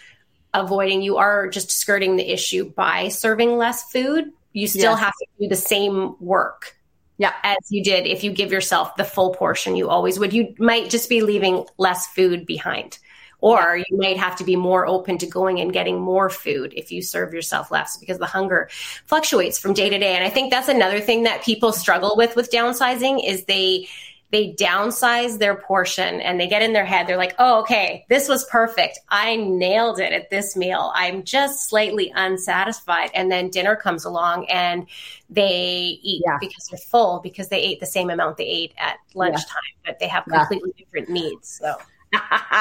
[0.54, 4.32] avoiding, you are just skirting the issue by serving less food.
[4.54, 5.00] You still yes.
[5.00, 6.76] have to do the same work.
[7.18, 10.34] Yeah, as you did if you give yourself the full portion you always would.
[10.34, 12.98] You might just be leaving less food behind.
[13.42, 16.92] Or you might have to be more open to going and getting more food if
[16.92, 18.70] you serve yourself less because the hunger
[19.06, 20.16] fluctuates from day to day.
[20.16, 23.88] And I think that's another thing that people struggle with with downsizing is they
[24.32, 28.28] they downsize their portion and they get in their head they're like oh okay this
[28.28, 33.76] was perfect i nailed it at this meal i'm just slightly unsatisfied and then dinner
[33.76, 34.86] comes along and
[35.30, 36.38] they eat yeah.
[36.40, 39.92] because they're full because they ate the same amount they ate at lunchtime yeah.
[39.92, 40.84] but they have completely yeah.
[40.86, 41.76] different needs so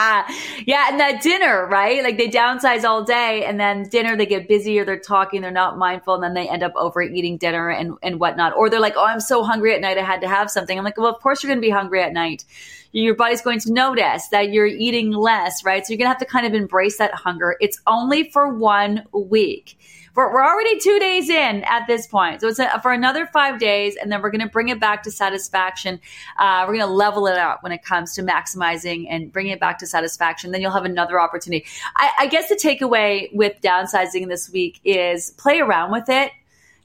[0.67, 2.03] yeah, and that dinner, right?
[2.03, 5.51] Like they downsize all day, and then dinner they get busy or they're talking, they're
[5.51, 8.55] not mindful, and then they end up overeating dinner and and whatnot.
[8.55, 10.85] Or they're like, "Oh, I'm so hungry at night, I had to have something." I'm
[10.85, 12.45] like, "Well, of course you're going to be hungry at night.
[12.93, 15.87] Your body's going to notice that you're eating less, right?
[15.87, 17.57] So you're going to have to kind of embrace that hunger.
[17.61, 19.79] It's only for one week."
[20.19, 22.41] We're, we're already two days in at this point.
[22.41, 25.05] So it's a, for another five days, and then we're going to bring it back
[25.05, 26.01] to satisfaction.
[26.37, 29.61] Uh, we're going to level it out when it comes to maximizing and bringing it
[29.61, 30.51] back to satisfaction.
[30.51, 31.67] Then you'll have another opportunity.
[31.97, 36.33] I, I guess the takeaway with downsizing this week is play around with it.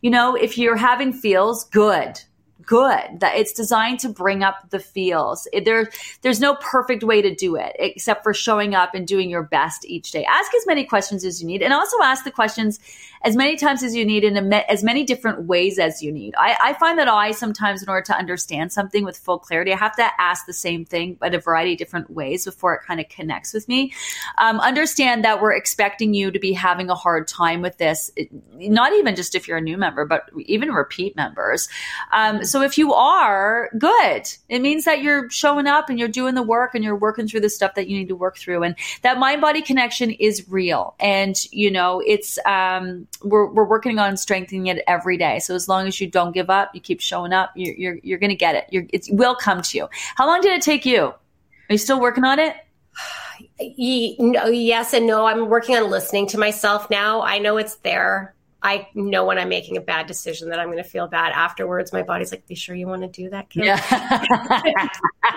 [0.01, 2.21] You know, if you're having feels, good
[2.65, 3.19] good.
[3.19, 5.47] That it's designed to bring up the feels.
[5.53, 5.89] It, there,
[6.21, 9.85] there's no perfect way to do it except for showing up and doing your best
[9.85, 10.25] each day.
[10.25, 12.79] Ask as many questions as you need, and also ask the questions
[13.23, 16.35] as many times as you need in a, as many different ways as you need.
[16.37, 19.77] I, I find that I sometimes, in order to understand something with full clarity, I
[19.77, 22.99] have to ask the same thing, but a variety of different ways before it kind
[22.99, 23.93] of connects with me.
[24.37, 28.11] Um, understand that we're expecting you to be having a hard time with this,
[28.55, 31.69] not even just if you're a new member, but even repeat members.
[32.11, 36.43] Um, if you are good, it means that you're showing up and you're doing the
[36.43, 38.63] work and you're working through the stuff that you need to work through.
[38.63, 40.95] And that mind body connection is real.
[40.99, 45.39] And, you know, it's, um, we're, we're working on strengthening it every day.
[45.39, 48.19] So as long as you don't give up, you keep showing up, you're, you're, you're
[48.19, 48.65] going to get it.
[48.69, 49.89] You're, it will come to you.
[50.15, 51.01] How long did it take you?
[51.05, 51.17] Are
[51.69, 52.55] you still working on it?
[54.49, 55.25] yes and no.
[55.25, 57.21] I'm working on listening to myself now.
[57.21, 58.35] I know it's there.
[58.63, 61.91] I know when I'm making a bad decision that I'm going to feel bad afterwards.
[61.91, 63.75] My body's like, "Be sure you want to do that, Kim?" Yeah.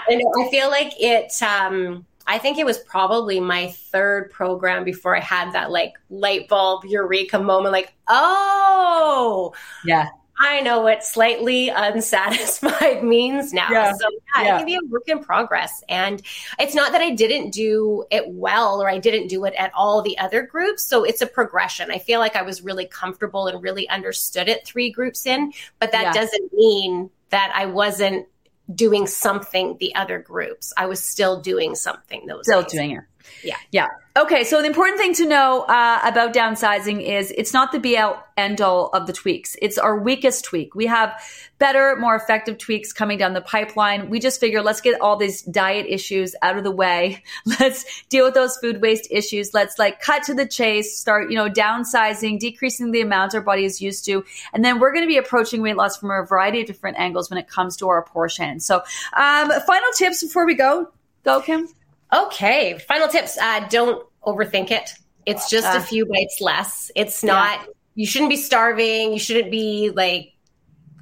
[0.09, 1.33] and I feel like it.
[1.43, 6.49] Um, I think it was probably my third program before I had that like light
[6.49, 7.73] bulb eureka moment.
[7.73, 9.53] Like, oh,
[9.85, 10.09] yeah,
[10.39, 13.69] I know what slightly unsatisfied means now.
[13.71, 13.93] Yeah.
[13.93, 14.07] So
[14.37, 15.83] yeah, yeah, it can be a work in progress.
[15.89, 16.21] And
[16.59, 20.03] it's not that I didn't do it well or I didn't do it at all
[20.03, 20.87] the other groups.
[20.87, 21.91] So it's a progression.
[21.91, 25.93] I feel like I was really comfortable and really understood it three groups in, but
[25.93, 26.13] that yeah.
[26.13, 28.27] doesn't mean that I wasn't
[28.75, 30.73] doing something the other groups.
[30.77, 32.73] I was still doing something those still days.
[32.73, 33.05] doing it.
[33.43, 33.57] Yeah.
[33.71, 33.89] Yeah.
[34.17, 34.45] Okay.
[34.45, 38.25] So the important thing to know uh, about downsizing is it's not the be all
[38.37, 39.57] end all of the tweaks.
[39.63, 40.75] It's our weakest tweak.
[40.75, 41.21] We have
[41.59, 44.11] better, more effective tweaks coming down the pipeline.
[44.11, 47.23] We just figure let's get all these diet issues out of the way.
[47.61, 49.55] Let's deal with those food waste issues.
[49.55, 53.65] Let's like cut to the chase, start, you know, downsizing, decreasing the amount our body
[53.65, 54.25] is used to.
[54.53, 57.31] And then we're going to be approaching weight loss from a variety of different angles
[57.31, 58.61] when it comes to our portion.
[58.61, 60.91] So, um, final tips before we go.
[61.25, 61.69] Go, Kim.
[62.13, 63.37] Okay, final tips.
[63.39, 64.91] Uh, don't overthink it.
[65.25, 66.91] It's just uh, a few bites less.
[66.95, 67.67] It's not, yeah.
[67.97, 69.13] you shouldn't be starving.
[69.13, 70.33] You shouldn't be like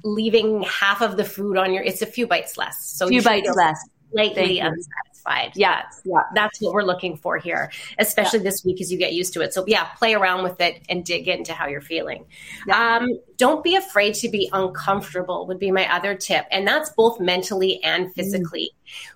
[0.03, 2.83] leaving half of the food on your, it's a few bites less.
[2.85, 3.79] So few bites less.
[4.11, 5.51] Slightly unsatisfied.
[5.55, 5.83] Yeah.
[6.03, 6.21] yeah.
[6.33, 8.43] That's what we're looking for here, especially yeah.
[8.43, 9.53] this week as you get used to it.
[9.53, 12.25] So yeah, play around with it and dig into how you're feeling.
[12.67, 12.97] Yeah.
[12.97, 16.45] Um, don't be afraid to be uncomfortable would be my other tip.
[16.51, 18.71] And that's both mentally and physically.
[18.71, 18.75] Mm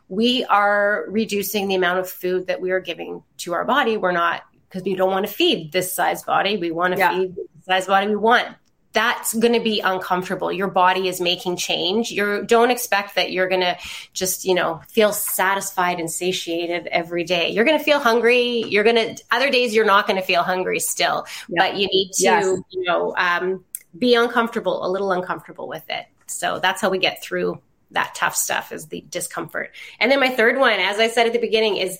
[0.10, 3.96] we are reducing the amount of food that we are giving to our body.
[3.96, 6.58] We're not because we don't want to feed this size body.
[6.58, 7.12] We want to yeah.
[7.12, 8.48] feed the size body we want.
[8.94, 10.52] That's going to be uncomfortable.
[10.52, 12.10] Your body is making change.
[12.10, 13.78] You don't expect that you're going to
[14.14, 17.52] just, you know, feel satisfied and satiated every day.
[17.52, 18.64] You're going to feel hungry.
[18.68, 21.56] You're going to other days you're not going to feel hungry still, yeah.
[21.58, 22.46] but you need to, yes.
[22.72, 23.64] you know, um,
[23.98, 26.06] be uncomfortable, a little uncomfortable with it.
[26.26, 27.62] So that's how we get through
[27.92, 29.76] that tough stuff is the discomfort.
[30.00, 31.98] And then my third one, as I said at the beginning, is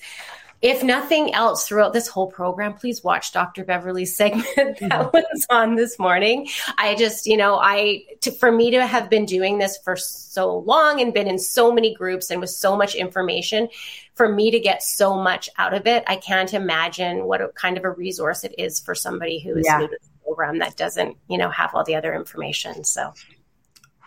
[0.62, 3.64] if nothing else throughout this whole program, please watch Dr.
[3.64, 5.16] Beverley's segment that mm-hmm.
[5.16, 6.48] was on this morning.
[6.76, 10.58] I just, you know, I, to, for me to have been doing this for so
[10.58, 13.68] long and been in so many groups and with so much information,
[14.14, 17.78] for me to get so much out of it, I can't imagine what a, kind
[17.78, 19.78] of a resource it is for somebody who is yeah.
[19.78, 22.84] new to the program that doesn't, you know, have all the other information.
[22.84, 23.14] So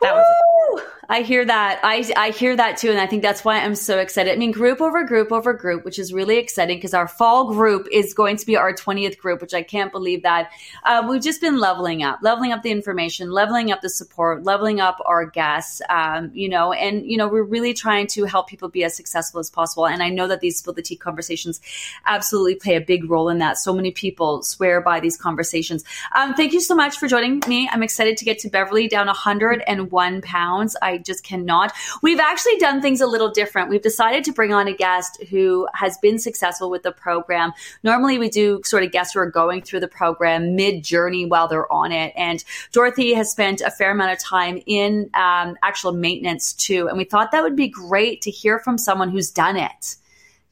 [0.02, 1.82] that was I hear that.
[1.84, 2.90] I, I hear that too.
[2.90, 4.32] And I think that's why I'm so excited.
[4.32, 7.88] I mean, group over group over group, which is really exciting because our fall group
[7.92, 10.52] is going to be our 20th group, which I can't believe that.
[10.84, 14.80] Uh, we've just been leveling up, leveling up the information, leveling up the support, leveling
[14.80, 18.70] up our guests, um, you know, and, you know, we're really trying to help people
[18.70, 19.86] be as successful as possible.
[19.86, 21.60] And I know that these Spill the Tea conversations
[22.06, 23.58] absolutely play a big role in that.
[23.58, 25.84] So many people swear by these conversations.
[26.14, 27.70] Um, thank you so much for joining me.
[27.72, 30.76] I'm excited to get to Beverly down 101 pounds.
[30.82, 31.72] I just cannot.
[32.02, 33.70] We've actually done things a little different.
[33.70, 37.54] We've decided to bring on a guest who has been successful with the program.
[37.84, 41.48] Normally, we do sort of guests who are going through the program mid journey while
[41.48, 42.14] they're on it.
[42.16, 46.88] And Dorothy has spent a fair amount of time in um, actual maintenance too.
[46.88, 49.96] And we thought that would be great to hear from someone who's done it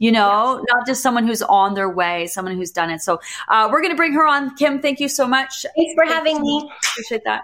[0.02, 0.66] you know, yes.
[0.74, 3.02] not just someone who's on their way, someone who's done it.
[3.02, 4.56] So uh, we're going to bring her on.
[4.56, 5.64] Kim, thank you so much.
[5.76, 6.72] Thanks for having me.
[6.94, 7.44] Appreciate that.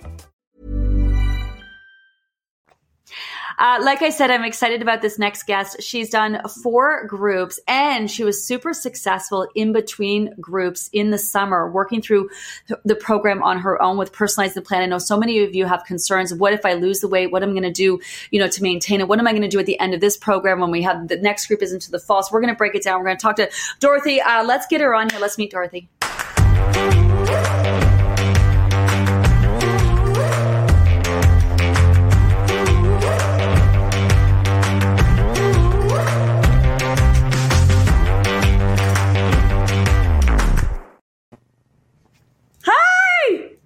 [3.61, 5.83] Uh, like I said, I'm excited about this next guest.
[5.83, 11.69] She's done four groups and she was super successful in between groups in the summer,
[11.69, 12.31] working through
[12.83, 14.81] the program on her own with personalizing the plan.
[14.81, 17.31] I know so many of you have concerns what if I lose the weight?
[17.31, 17.99] What am I going to do,
[18.31, 19.07] you know, to maintain it?
[19.07, 21.07] What am I going to do at the end of this program when we have
[21.07, 22.23] the next group is into the fall?
[22.23, 22.99] So we're going to break it down.
[22.99, 24.21] We're going to talk to Dorothy.
[24.21, 25.19] Uh, let's get her on here.
[25.19, 25.87] Let's meet Dorothy.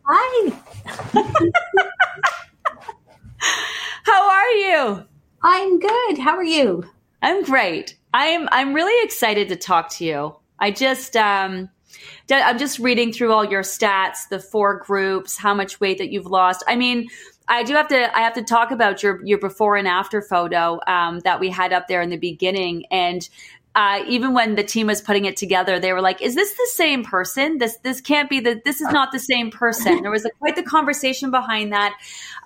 [0.07, 0.51] Hi.
[4.03, 5.05] How are you?
[5.41, 6.17] I'm good.
[6.19, 6.83] How are you?
[7.21, 7.97] I'm great.
[8.13, 10.35] I'm I'm really excited to talk to you.
[10.59, 11.69] I just um
[12.29, 16.25] I'm just reading through all your stats, the four groups, how much weight that you've
[16.25, 16.63] lost.
[16.67, 17.07] I mean,
[17.47, 20.79] I do have to I have to talk about your your before and after photo
[20.87, 23.27] um, that we had up there in the beginning and
[23.75, 26.69] uh, even when the team was putting it together, they were like, "Is this the
[26.73, 27.57] same person?
[27.57, 30.55] This this can't be the this is not the same person." There was a, quite
[30.55, 31.93] the conversation behind that.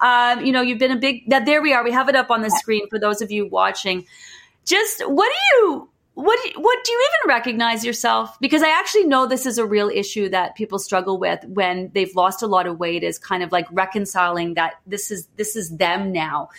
[0.02, 1.30] Um, you know, you've been a big.
[1.30, 1.84] That there we are.
[1.84, 4.08] We have it up on the screen for those of you watching.
[4.66, 8.38] Just what do you what do you, what do you even recognize yourself?
[8.42, 12.14] Because I actually know this is a real issue that people struggle with when they've
[12.16, 13.04] lost a lot of weight.
[13.04, 16.50] Is kind of like reconciling that this is this is them now.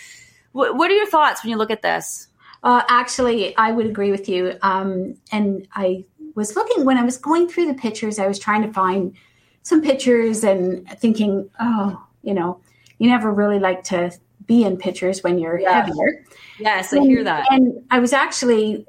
[0.52, 2.28] What, what are your thoughts when you look at this?
[2.62, 4.56] Uh, actually, I would agree with you.
[4.62, 6.04] Um, and I
[6.34, 9.14] was looking when I was going through the pictures, I was trying to find
[9.62, 12.61] some pictures and thinking, oh, you know,
[12.98, 14.11] you never really like to
[14.46, 15.82] be in pictures when you're Yeah.
[15.84, 16.24] heavier.
[16.58, 17.46] Yes, I hear that.
[17.50, 18.86] And I was actually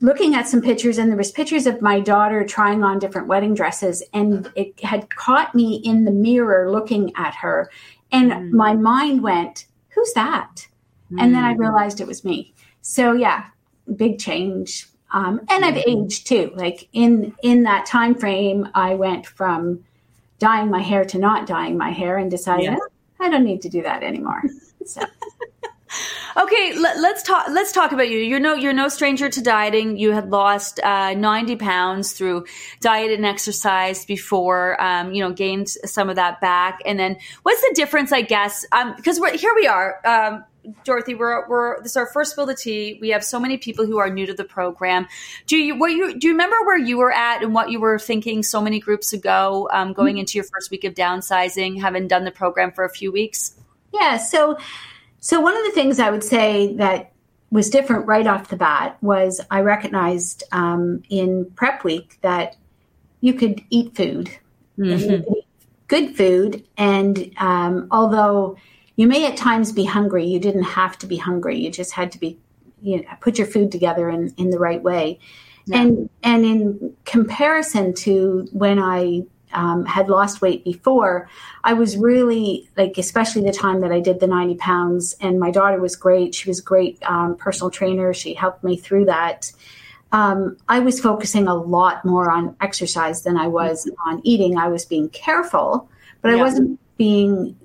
[0.00, 3.54] looking at some pictures, and there was pictures of my daughter trying on different wedding
[3.54, 7.68] dresses, and it had caught me in the mirror looking at her,
[8.12, 8.50] and Mm.
[8.52, 10.68] my mind went, "Who's that?"
[11.16, 12.52] And then I realized it was me.
[12.82, 13.46] So yeah,
[13.96, 14.88] big change.
[15.12, 16.52] Um, and I've aged too.
[16.54, 19.84] Like in in that time frame, I went from
[20.38, 22.76] dyeing my hair to not dyeing my hair, and decided Yeah.
[22.80, 22.88] "Oh,
[23.20, 24.42] I don't need to do that anymore.
[24.84, 25.02] So.
[26.36, 27.46] Okay, let, let's talk.
[27.50, 28.18] Let's talk about you.
[28.18, 29.96] You're no, you're no stranger to dieting.
[29.96, 32.44] You had lost uh, 90 pounds through
[32.80, 34.80] diet and exercise before.
[34.80, 36.80] Um, you know, gained some of that back.
[36.86, 38.12] And then, what's the difference?
[38.12, 38.64] I guess
[38.96, 39.52] because we're here.
[39.56, 40.44] We are, um,
[40.84, 41.14] Dorothy.
[41.14, 42.98] We're we're this is our first spill the tea.
[43.00, 45.06] We have so many people who are new to the program.
[45.46, 46.28] Do you what you do?
[46.28, 49.68] You remember where you were at and what you were thinking so many groups ago,
[49.72, 53.12] um, going into your first week of downsizing, having done the program for a few
[53.12, 53.56] weeks?
[53.92, 54.18] Yeah.
[54.18, 54.58] So,
[55.20, 57.12] so one of the things I would say that
[57.50, 62.56] was different right off the bat was I recognized um, in prep week that
[63.20, 64.30] you could eat food,
[64.76, 65.44] and you could eat
[65.88, 68.56] good food, and um, although
[68.98, 71.56] you may at times be hungry, you didn't have to be hungry.
[71.56, 72.36] You just had to be,
[72.82, 75.20] you know, put your food together in in the right way.
[75.72, 79.22] And and in comparison to when I
[79.52, 81.28] um, had lost weight before,
[81.62, 85.52] I was really like, especially the time that I did the 90 pounds, and my
[85.52, 86.34] daughter was great.
[86.34, 88.12] She was a great um, personal trainer.
[88.12, 89.52] She helped me through that.
[90.10, 94.58] Um, I was focusing a lot more on exercise than I was on eating.
[94.58, 95.88] I was being careful,
[96.20, 97.56] but I wasn't being,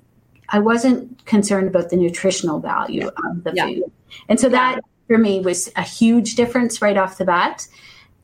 [0.50, 3.66] I wasn't concerned about the nutritional value of the Yeah.
[3.66, 3.92] food.
[4.28, 7.66] And so that for me was a huge difference right off the bat.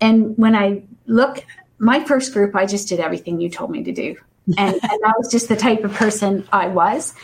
[0.01, 1.45] And when I look,
[1.79, 4.17] my first group, I just did everything you told me to do.
[4.59, 7.15] And, and that was just the type of person I was.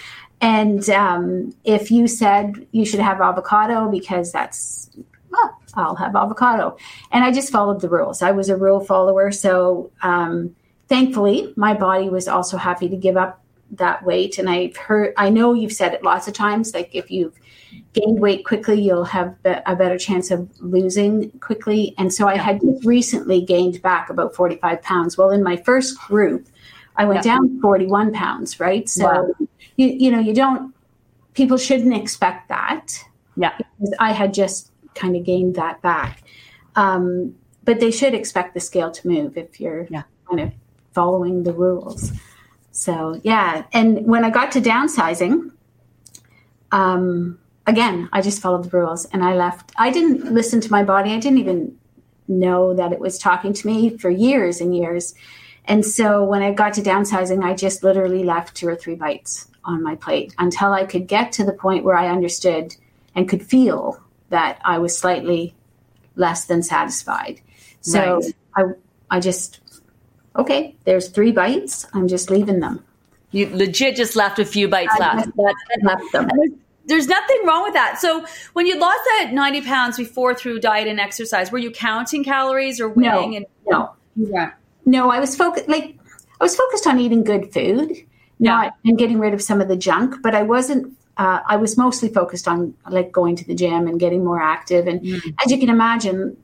[0.40, 4.90] And um, if you said you should have avocado because that's,
[5.30, 6.76] well, I'll have avocado.
[7.10, 8.22] And I just followed the rules.
[8.22, 9.32] I was a rule follower.
[9.32, 10.54] So um,
[10.88, 13.42] thankfully, my body was also happy to give up
[13.72, 14.38] that weight.
[14.38, 17.38] And I've heard, I know you've said it lots of times, like if you've
[17.92, 21.94] gained weight quickly, you'll have a better chance of losing quickly.
[21.98, 25.18] And so I had just recently gained back about 45 pounds.
[25.18, 26.48] Well, in my first group,
[26.96, 28.88] I went down 41 pounds, right?
[28.88, 29.46] So, Wow.
[29.76, 30.74] you, you know, you don't,
[31.34, 33.04] people shouldn't expect that
[33.36, 33.52] Yeah.
[33.58, 36.22] because I had just kind of gained that back.
[36.74, 40.04] Um, but they should expect the scale to move if you're Yeah.
[40.28, 40.52] kind of
[40.94, 42.12] following the rules.
[42.76, 45.50] So yeah, and when I got to downsizing,
[46.70, 49.72] um, again, I just followed the rules and I left.
[49.78, 51.12] I didn't listen to my body.
[51.12, 51.78] I didn't even
[52.28, 55.14] know that it was talking to me for years and years.
[55.64, 59.48] And so when I got to downsizing, I just literally left two or three bites
[59.64, 62.76] on my plate until I could get to the point where I understood
[63.14, 63.98] and could feel
[64.28, 65.54] that I was slightly
[66.14, 67.40] less than satisfied.
[67.80, 68.34] So Right.
[68.54, 68.62] I
[69.16, 69.60] I just
[70.36, 71.86] okay, there's three bites.
[71.92, 72.84] I'm just leaving them.
[73.32, 75.30] You legit just left a few bites I left.
[75.82, 76.28] left them.
[76.36, 76.50] There's,
[76.86, 77.98] there's nothing wrong with that.
[78.00, 82.22] So when you lost that 90 pounds before through diet and exercise, were you counting
[82.24, 83.36] calories or No, weighing?
[83.36, 83.92] and no.
[84.16, 84.54] Weren't.
[84.86, 85.96] No, I was focused like
[86.40, 87.92] I was focused on eating good food,
[88.38, 90.14] not and getting rid of some of the junk.
[90.22, 90.96] But I wasn't.
[91.16, 94.86] Uh, I was mostly focused on like going to the gym and getting more active.
[94.86, 95.04] And
[95.44, 96.36] as you can imagine,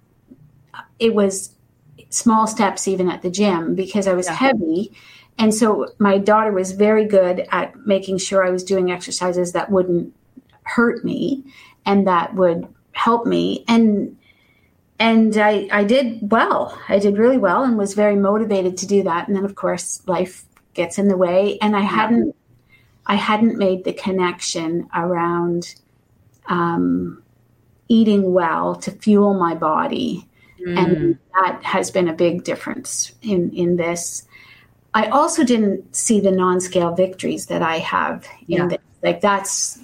[0.98, 1.54] it was
[2.14, 4.92] small steps even at the gym because I was heavy.
[5.38, 9.70] And so my daughter was very good at making sure I was doing exercises that
[9.70, 10.14] wouldn't
[10.64, 11.44] hurt me
[11.84, 13.64] and that would help me.
[13.68, 14.16] And
[14.98, 16.78] and I, I did well.
[16.88, 19.26] I did really well and was very motivated to do that.
[19.26, 20.44] And then of course life
[20.74, 21.58] gets in the way.
[21.60, 22.36] And I hadn't
[23.06, 25.74] I hadn't made the connection around
[26.46, 27.22] um,
[27.88, 30.28] eating well to fuel my body.
[30.66, 34.26] And that has been a big difference in, in this.
[34.94, 38.66] I also didn't see the non-scale victories that I have in Yeah.
[38.68, 38.78] this.
[39.02, 39.80] Like that's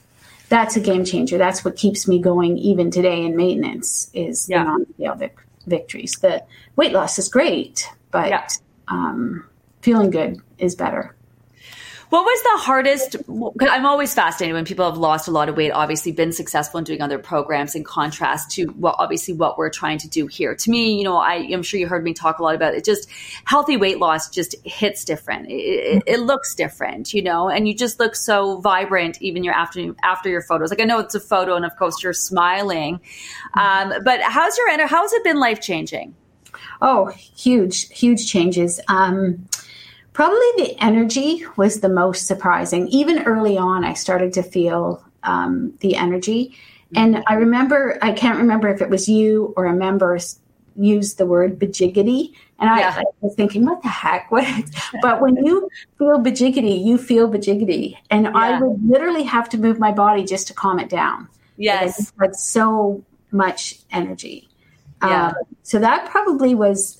[0.48, 1.36] that's a game changer.
[1.36, 4.64] That's what keeps me going even today in maintenance is Yeah.
[4.64, 6.14] the non-scale vic- victories.
[6.22, 6.42] The
[6.76, 8.46] weight loss is great, but Yeah.
[8.88, 9.44] um,
[9.82, 11.14] feeling good is better.
[12.10, 13.16] What was the hardest?
[13.26, 16.78] 'cause I'm always fascinated when people have lost a lot of weight, obviously been successful
[16.78, 20.54] in doing other programs in contrast to what obviously what we're trying to do here.
[20.54, 22.82] To me, you know, I, am sure you heard me talk a lot about it.
[22.82, 23.10] Just
[23.44, 25.50] healthy weight loss just hits different.
[25.50, 29.94] It, it, looks different, you know, and you just look so vibrant even your after
[30.02, 30.70] after your photos.
[30.70, 33.00] Like I know it's a photo, and of course you're smiling,
[33.54, 36.14] um, but how's your ener- how's it been life changing?
[36.80, 38.80] Oh, huge, huge changes.
[38.88, 39.46] Um,
[40.18, 42.88] probably the energy was the most surprising.
[42.88, 46.56] Even early on, I started to feel um, the energy.
[46.96, 50.18] And I remember, I can't remember if it was you or a member
[50.74, 52.32] used the word bajiggity.
[52.58, 52.94] And I, Yeah.
[52.98, 54.28] I was thinking, what the heck?
[54.32, 54.64] What?
[55.02, 57.96] but when you feel bajiggity, you feel bajiggity.
[58.10, 61.28] And I would literally have to move my body just to calm it down.
[61.58, 62.12] Yes.
[62.20, 64.48] had so much energy.
[65.00, 65.28] Yeah.
[65.28, 66.98] Um, so that probably was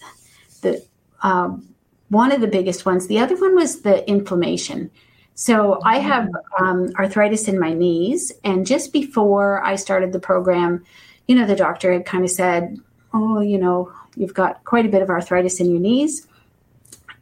[0.63, 0.85] the
[1.25, 1.68] um,
[2.09, 3.07] one of the biggest ones.
[3.07, 4.91] The other one was the inflammation.
[5.35, 6.29] So I have
[6.59, 10.85] um, arthritis in my knees, and just before I started the program,
[11.29, 12.77] you know, the doctor had kind of said,
[13.15, 16.27] "Oh, you know, you've got quite a bit of arthritis in your knees."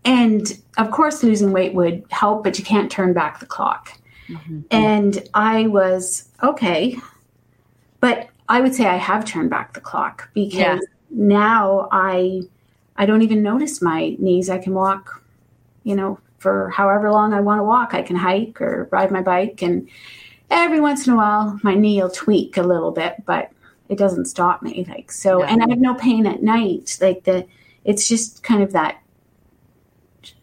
[0.04, 3.92] And of course, losing weight would help, but you can't turn back the clock.
[4.70, 6.96] And I was okay,
[8.00, 10.78] but I would say I have turned back the clock because Yeah.
[11.10, 12.42] now I
[12.98, 14.48] I don't even notice my knees.
[14.50, 15.22] I can walk,
[15.84, 17.94] you know, for however long I want to walk.
[17.94, 19.88] I can hike or ride my bike, and
[20.50, 23.50] every once in a while my knee will tweak a little bit, but
[23.88, 24.84] it doesn't stop me.
[24.88, 25.46] Like so, Yeah.
[25.50, 26.98] and I have no pain at night.
[27.00, 27.46] Like the,
[27.84, 28.98] it's just kind of that.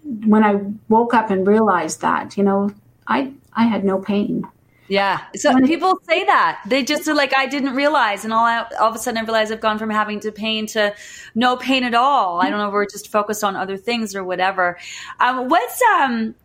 [0.03, 2.71] When I woke up and realized that, you know,
[3.07, 4.45] I I had no pain.
[4.93, 5.25] Yeah.
[5.35, 8.89] So people say that they just are like, I didn't realize, and all I, all
[8.89, 10.93] of a sudden I realize I've gone from having to pain to
[11.33, 12.39] no pain at all.
[12.39, 12.67] I don't know.
[12.67, 14.77] If we're just focused on other things or whatever.
[15.19, 16.35] Um, what's um,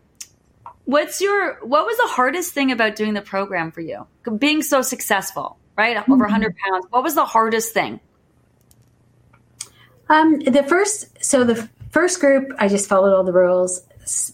[0.85, 4.07] what's your what was the hardest thing about doing the program for you?
[4.39, 5.97] Being so successful, right?
[6.09, 6.87] Over 100 pounds.
[6.89, 7.99] What was the hardest thing?
[10.09, 13.83] Um, the first, so the first group, I just followed all the rules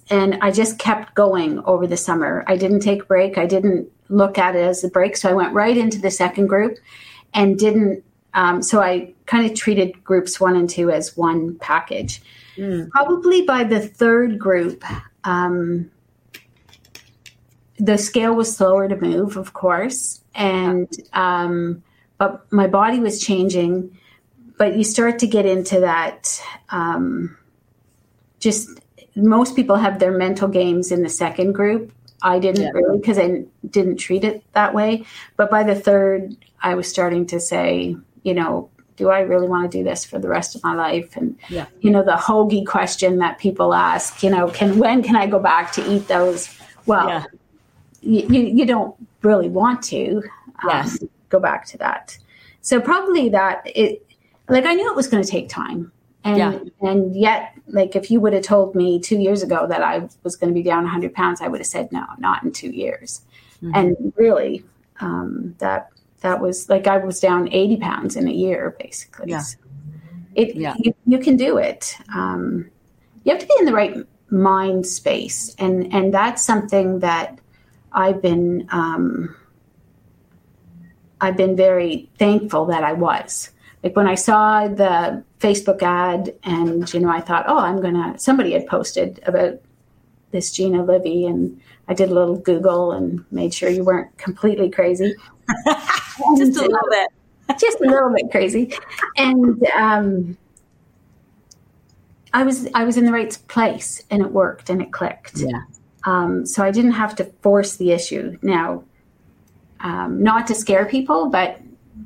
[0.09, 2.43] and I just kept going over the summer.
[2.47, 3.37] I didn't take a break.
[3.37, 5.17] I didn't look at it as a break.
[5.17, 6.77] So I went right into the second group
[7.33, 8.03] and didn't,
[8.33, 12.21] um, so I kind of treated groups one and two as one package.
[12.91, 14.83] Probably by the third group,
[15.23, 15.91] um,
[17.77, 21.83] the scale was slower to move, of course, and um,
[22.17, 23.97] but my body was changing.
[24.57, 26.41] But you start to get into that.
[26.69, 27.37] Um,
[28.39, 28.69] just
[29.15, 31.91] most people have their mental games in the second group.
[32.21, 35.05] I didn't really because I didn't treat it that way.
[35.37, 39.69] But by the third, I was starting to say, you know, do I really want
[39.69, 41.15] to do this for the rest of my life?
[41.15, 41.65] And Yeah.
[41.81, 45.39] you know, the hoagie question that people ask, you know, can when can I go
[45.39, 46.57] back to eat those?
[46.85, 47.23] Well, Yeah.
[48.01, 50.23] you, you, you don't really want to
[50.63, 51.03] um, Yes.
[51.29, 52.17] go back to that.
[52.61, 54.05] So probably that it
[54.49, 55.91] like I knew it was going to take time
[56.25, 56.59] And Yeah.
[56.81, 60.35] and yet, like if you would have told me two years ago that I was
[60.35, 63.21] going to be down 100 pounds, I would have said no, not in two years.
[63.73, 64.63] And really,
[64.99, 65.89] um, that
[66.21, 69.31] that was like I was down 80 pounds in a year, basically.
[69.31, 69.39] Yeah.
[69.39, 69.57] So
[70.35, 70.75] it Yeah.
[70.77, 71.95] you, you can do it.
[72.13, 72.69] Um,
[73.23, 73.95] you have to be in the right
[74.29, 77.39] mind space, and and that's something that
[77.91, 79.35] I've been um,
[81.21, 83.51] I've been very thankful that I was.
[83.85, 88.17] Like when I saw the Facebook ad, and you know, I thought, oh, I'm gonna.
[88.17, 89.61] Somebody had posted about
[90.31, 94.71] this Gina Livy, and I did a little Google and made sure you weren't completely
[94.71, 95.13] crazy.
[96.35, 97.09] Just a little bit.
[97.59, 98.73] just a little bit crazy,
[99.17, 100.35] and um,
[102.33, 105.37] I was I was in the right place, and it worked, and it clicked.
[105.37, 105.61] Yeah.
[106.05, 108.39] Um, so I didn't have to force the issue.
[108.41, 108.83] Now,
[109.81, 111.61] um, not to scare people, but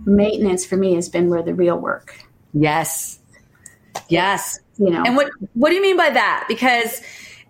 [0.05, 2.23] maintenance for me has been where the real work.
[2.53, 3.19] Yes.
[4.07, 4.59] Yes.
[4.77, 6.45] You know, And what what do you mean by that?
[6.47, 7.01] Because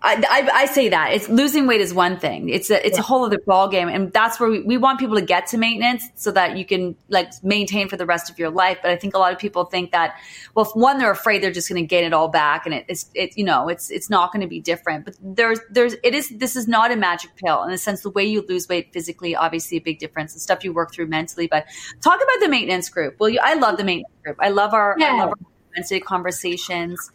[0.02, 2.48] I, I, I say that it's losing weight is one thing.
[2.48, 5.16] It's a it's a whole other ball game, and that's where we, we want people
[5.16, 8.48] to get to maintenance so that you can like maintain for the rest of your
[8.48, 8.78] life.
[8.80, 10.14] But I think a lot of people think that
[10.54, 12.86] well, if one they're afraid they're just going to gain it all back, and it,
[12.88, 15.04] it's it you know it's it's not going to be different.
[15.04, 18.10] But there's there's it is this is not a magic pill in the sense the
[18.10, 20.32] way you lose weight physically, obviously a big difference.
[20.32, 21.66] The stuff you work through mentally, but
[22.00, 23.16] talk about the maintenance group.
[23.18, 24.36] Well, you, I love the maintenance group.
[24.40, 25.12] I love our I Yeah.
[25.12, 27.12] love our conversations.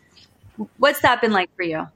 [0.78, 1.88] What's that been like for you?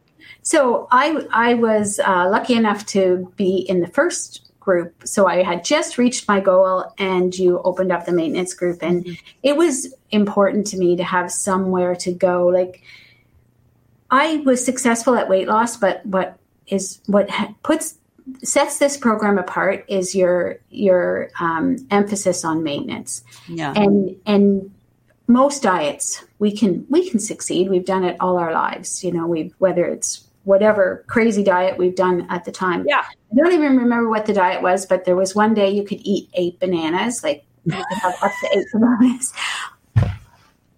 [0.42, 4.94] So I I was uh, lucky enough to be in the first group.
[5.06, 9.18] So I had just reached my goal, and you opened up the maintenance group, and
[9.44, 12.48] it was important to me to have somewhere to go.
[12.48, 12.82] Like
[14.12, 17.30] I was successful at weight loss, but what is what
[17.64, 17.96] puts
[18.44, 23.74] sets this program apart is your your um, emphasis on maintenance Yeah.
[23.76, 24.72] and and
[25.30, 29.28] most diets we can we can succeed we've done it all our lives you know
[29.28, 33.04] we've whether it's whatever crazy diet we've done at the time Yeah.
[33.32, 36.00] i don't even remember what the diet was but there was one day you could
[36.02, 39.32] eat eight bananas like you could have up to eight bananas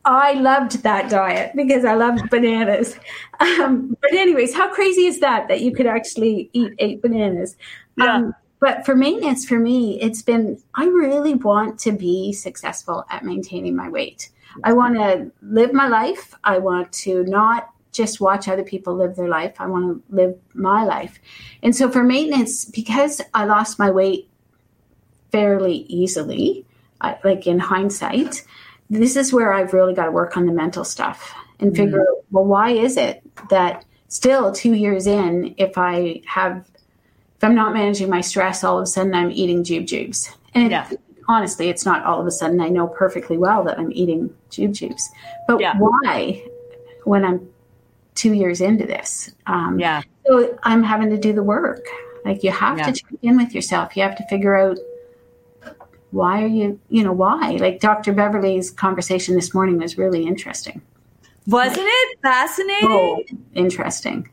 [0.03, 2.97] I loved that diet because I loved bananas.
[3.39, 7.55] Um, but anyways, how crazy is that that you could actually eat eight bananas?
[7.99, 13.25] Um, but for maintenance, for me, it's been I really want to be successful at
[13.25, 14.29] maintaining my weight.
[14.63, 16.35] I want to live my life.
[16.43, 19.55] I want to not just watch other people live their life.
[19.59, 21.19] I want to live my life.
[21.61, 24.29] And so for maintenance, because I lost my weight
[25.31, 26.65] fairly easily,
[27.01, 28.43] I, like in hindsight,
[28.89, 31.75] this is where I've really got to work on the mental stuff and mm.
[31.75, 36.69] figure out, well, why is it that still two years in, if I have,
[37.37, 40.33] if I'm not managing my stress, all of a sudden I'm eating jube jubes.
[40.53, 40.89] And it, Yeah.
[41.31, 42.59] Honestly, it's not all of a sudden.
[42.59, 45.03] I know perfectly well that I'm eating jube jubes.
[45.47, 45.75] But Yeah.
[45.77, 46.43] why
[47.05, 47.47] when I'm
[48.15, 49.31] two years into this?
[49.47, 50.01] Um, Yeah.
[50.27, 51.85] so I'm having to do the work.
[52.25, 52.87] Like you have Yeah.
[52.87, 53.95] to check in with yourself.
[53.95, 54.77] You have to figure out
[56.11, 57.51] why are you, you know, why?
[57.61, 58.11] Like Dr.
[58.11, 60.81] Beverley's conversation this morning was really interesting.
[61.47, 62.89] Wasn't it fascinating?
[62.91, 63.23] Oh,
[63.55, 64.27] interesting.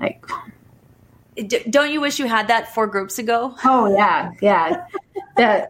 [0.00, 0.24] Like,
[1.36, 3.54] D- don't you wish you had that four groups ago?
[3.64, 4.86] oh yeah, yeah.
[5.36, 5.68] the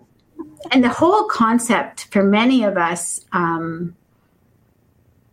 [0.71, 3.97] and the whole concept for many of us um,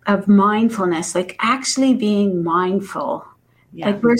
[0.07, 3.25] of mindfulness, like actually being mindful,
[3.73, 4.17] like we're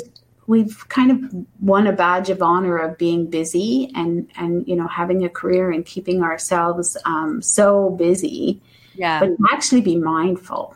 [0.48, 4.88] we've kind of won a badge of honor of being busy and and you know
[4.88, 8.62] having a career and keeping ourselves um, so busy
[8.96, 9.20] Yeah.
[9.20, 10.76] but actually be mindful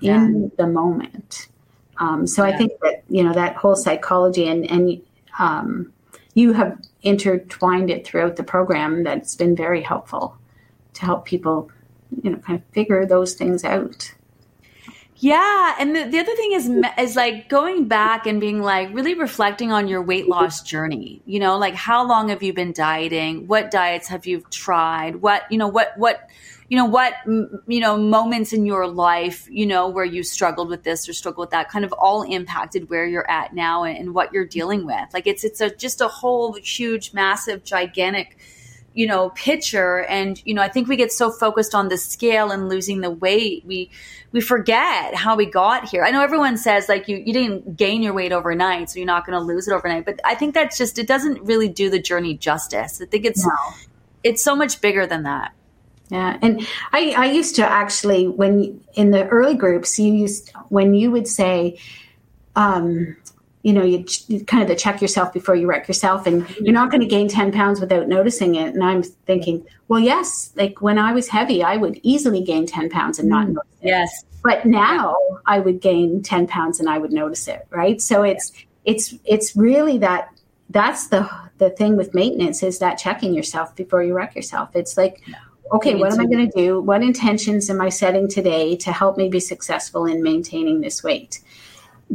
[0.00, 1.48] in the moment.
[1.98, 5.00] Um, so i think that you know that whole psychology and and
[5.38, 5.92] um,
[6.34, 10.36] you have intertwined it throughout the program that's been very helpful
[10.94, 11.70] to help people
[12.22, 14.14] you know kind of figure those things out
[15.18, 19.14] Yeah, and the, the other thing is is like going back and being like really
[19.14, 21.22] reflecting on your weight loss journey.
[21.24, 23.46] You know, like how long have you been dieting?
[23.46, 25.16] What diets have you tried?
[25.16, 26.28] What you know, what what
[26.68, 30.68] you know, what m- you know, moments in your life, you know, where you struggled
[30.68, 33.96] with this or struggled with that, kind of all impacted where you're at now and,
[33.96, 35.08] and what you're dealing with.
[35.12, 38.38] Like it's it's a just a whole huge, massive, gigantic
[38.94, 39.98] you know picture.
[40.04, 43.10] And you know i think we get so focused on the scale and losing the
[43.10, 43.90] weight we
[44.32, 46.04] we forget how we got here.
[46.04, 49.24] I know everyone says like you you didn't gain your weight overnight so you're not
[49.24, 50.04] going to lose it overnight.
[50.04, 53.00] But i think that's just it doesn't really do the journey justice.
[53.00, 53.46] I think it's
[54.24, 55.52] it's so much bigger than that
[56.08, 60.94] Yeah, and I, I used to actually when in the early groups you used when
[60.94, 61.78] you would say,
[62.54, 63.16] um,
[63.62, 64.04] you know, you
[64.46, 67.28] kind of to check yourself before you wreck yourself, and you're not going to gain
[67.28, 68.74] ten pounds without noticing it.
[68.74, 72.88] And I'm thinking, well, yes, like when I was heavy, I would easily gain ten
[72.88, 73.88] pounds and not notice it.
[73.88, 78.00] yes but now I would gain 10 pounds and I would notice it, right?
[78.00, 78.52] So it's
[78.84, 80.28] it's it's really that
[80.70, 81.28] that's the
[81.58, 84.68] the thing with maintenance is that checking yourself before you wreck yourself.
[84.74, 85.20] It's like
[85.72, 86.80] okay, what am I going to do?
[86.80, 91.40] What intentions am I setting today to help me be successful in maintaining this weight?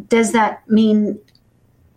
[0.08, 1.20] Does that mean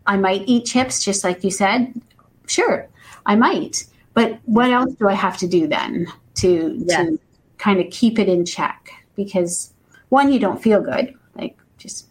[0.07, 2.01] I might eat chips just like you said?
[2.47, 2.89] Sure,
[3.27, 3.85] I might.
[4.15, 7.07] But what else do I have to do then to Yes.
[7.07, 7.19] to
[7.59, 8.91] kind of keep it in check?
[9.17, 9.73] Because
[10.09, 12.07] one, you don't feel good, like just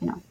[0.00, 0.22] you know.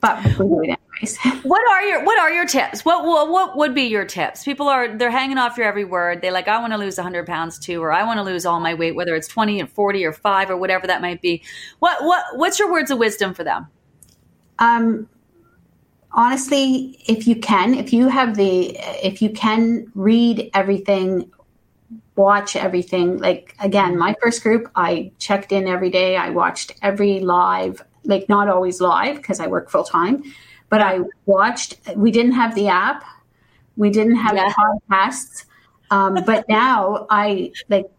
[0.00, 0.78] But we do it.
[1.42, 2.84] What are your What are your tips?
[2.84, 4.44] What, what What would be your tips?
[4.44, 6.20] People are they're hanging off your every word.
[6.20, 8.60] They like I want to lose hundred pounds too, or I want to lose all
[8.60, 11.42] my weight, whether it's twenty or forty or five or whatever that might be.
[11.78, 13.68] What What What's your words of wisdom for them?
[14.58, 15.08] Um,
[16.12, 21.30] honestly, if you can, if you have the, if you can read everything,
[22.16, 23.18] watch everything.
[23.18, 26.16] Like again, my first group, I checked in every day.
[26.16, 30.22] I watched every live, like not always live because I work full time,
[30.70, 31.78] but I watched.
[31.94, 33.04] We didn't have the app.
[33.76, 34.52] We didn't have Yeah.
[34.90, 35.44] podcasts.
[35.90, 37.90] Um, but now I like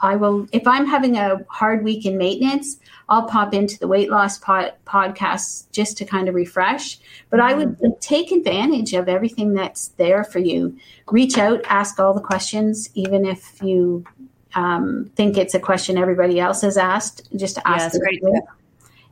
[0.00, 2.78] I will, if I'm having a hard week in maintenance,
[3.08, 6.98] I'll pop into the weight loss pod, podcasts just to kind of refresh.
[7.30, 10.76] But I would take advantage of everything that's there for you.
[11.10, 14.04] Reach out, ask all the questions, even if you
[14.54, 17.28] um, think it's a question everybody else has asked.
[17.36, 17.98] Just ask.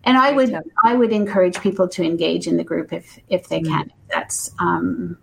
[0.05, 0.55] And I would.
[0.85, 3.69] I would encourage people to engage in the group if if they Mm.
[3.69, 3.93] can.
[4.13, 5.17] That's um,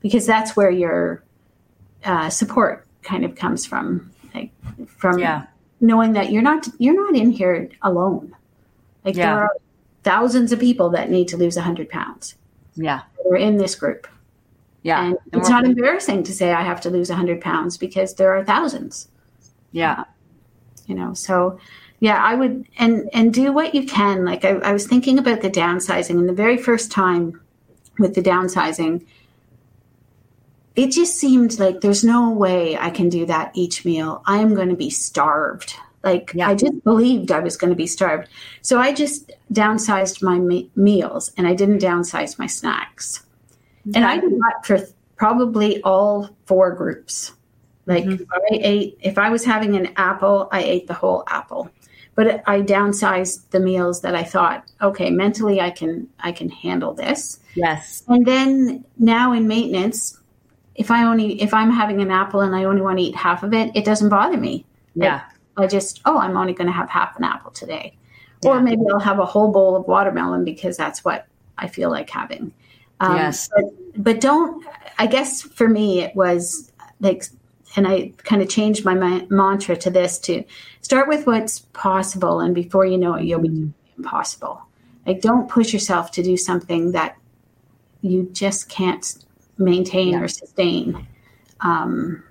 [0.00, 1.22] because that's where your
[2.04, 4.50] uh, support kind of comes from, like
[4.86, 5.46] from Yeah.
[5.80, 8.34] knowing that you're not you're not in here alone.
[9.04, 9.26] Like Yeah.
[9.34, 9.52] there are
[10.04, 12.34] thousands of people that need to lose hundred pounds.
[12.76, 14.06] Yeah, We're in this group,
[14.82, 18.14] yeah, and And it's not embarrassing to say I have to lose hundred pounds because
[18.14, 19.08] there are thousands.
[19.72, 20.04] yeah,
[20.86, 21.58] You know, so
[22.00, 24.24] yeah, I would and and do what you can.
[24.24, 27.40] Like I, I was thinking about the downsizing, and the very first time
[27.98, 29.04] with the downsizing,
[30.76, 34.22] it just seemed like there's no way I can do that each meal.
[34.26, 35.74] I am going to be starved.
[36.04, 36.48] Like Yeah.
[36.48, 38.28] I just believed I was going to be starved.
[38.62, 43.24] So I just downsized my me- meals and I didn't downsize my snacks.
[43.94, 47.32] And I did that for th- probably all four groups.
[47.86, 48.22] Like Mm-hmm.
[48.32, 51.70] I ate, if I was having an apple, I ate the whole apple.
[52.18, 56.92] But I downsized the meals that I thought, okay, mentally I can I can handle
[56.92, 57.38] this.
[57.54, 60.18] yes, And then now in maintenance,
[60.74, 63.44] if I only if I'm having an apple and I only want to eat half
[63.44, 64.66] of it, it doesn't bother me.
[64.96, 65.20] yeah,
[65.56, 67.96] I just oh, I'm only going to have half an apple today,
[68.44, 72.10] or maybe I'll have a whole bowl of watermelon because that's what I feel like
[72.10, 72.52] having.
[72.98, 73.48] Um, Yes.
[73.54, 73.64] but,
[74.02, 74.66] but don't.
[74.98, 77.22] I guess for me it was like,
[77.76, 80.44] and I kind of changed my ma- mantra to this to
[80.80, 84.62] start with what's possible, and before you know it, you'll be the impossible.
[85.06, 87.16] Like, don't push yourself to do something that
[88.02, 89.24] you just can't
[89.58, 91.06] maintain or sustain.
[91.60, 92.22] Um,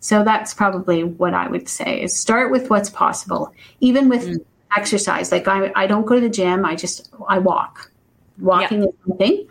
[0.00, 4.38] so that's probably what I would say is start with what's possible, even with
[4.76, 5.32] exercise.
[5.32, 6.64] Like I, I don't go to the gym.
[6.64, 7.90] I just, I walk.
[8.38, 9.48] Walking is something.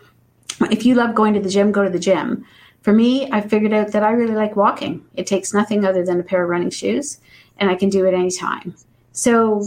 [0.70, 2.44] If you love going to the gym, go to the gym.
[2.84, 5.06] For me, I figured out that I really like walking.
[5.14, 7.18] It takes nothing other than a pair of running shoes
[7.56, 8.74] and I can do it anytime.
[9.12, 9.62] So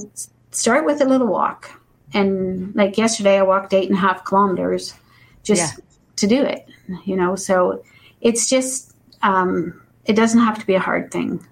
[0.51, 1.81] start with a little walk.
[2.13, 4.93] And like yesterday, I walked eight and a half kilometers
[5.41, 5.79] just
[6.17, 6.69] to do it,
[7.05, 7.35] you know?
[7.35, 7.83] So
[8.21, 11.43] it's just, um, it doesn't have to be a hard thing.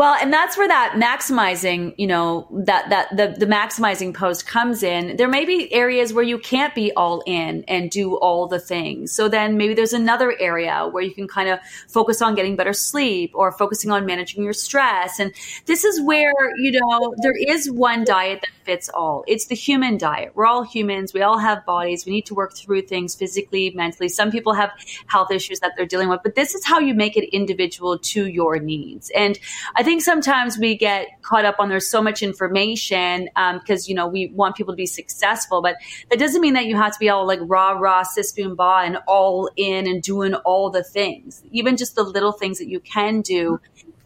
[0.00, 4.82] Well, and that's where that maximizing, you know, that that the the maximizing post comes
[4.82, 5.18] in.
[5.18, 9.12] There may be areas where you can't be all in and do all the things.
[9.12, 12.72] So then maybe there's another area where you can kind of focus on getting better
[12.72, 15.20] sleep or focusing on managing your stress.
[15.20, 15.34] And
[15.66, 19.24] this is where, you know, there is one diet that fits all.
[19.26, 20.30] It's the human diet.
[20.36, 21.12] We're all humans.
[21.12, 22.06] We all have bodies.
[22.06, 24.08] We need to work through things physically, mentally.
[24.08, 24.70] Some people have
[25.08, 28.28] health issues that they're dealing with, but this is how you make it individual to
[28.28, 29.10] your needs.
[29.10, 29.36] And
[29.74, 33.94] I think sometimes we get caught up on there's so much information um, because you
[33.96, 35.74] know we want people to be successful, but
[36.08, 38.82] that doesn't mean that you have to be all like rah rah sis boom ba
[38.84, 41.42] and all in and doing all the things.
[41.50, 43.58] Even just the little things that you can do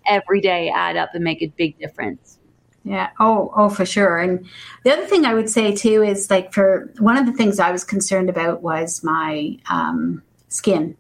[0.07, 2.39] every day add up and make a big difference.
[2.87, 3.09] Yeah.
[3.19, 4.19] Oh, oh, for sure.
[4.19, 4.47] And
[4.85, 7.73] the other thing I would say too is like for one of the things I
[7.73, 10.95] was concerned about was my um, skin,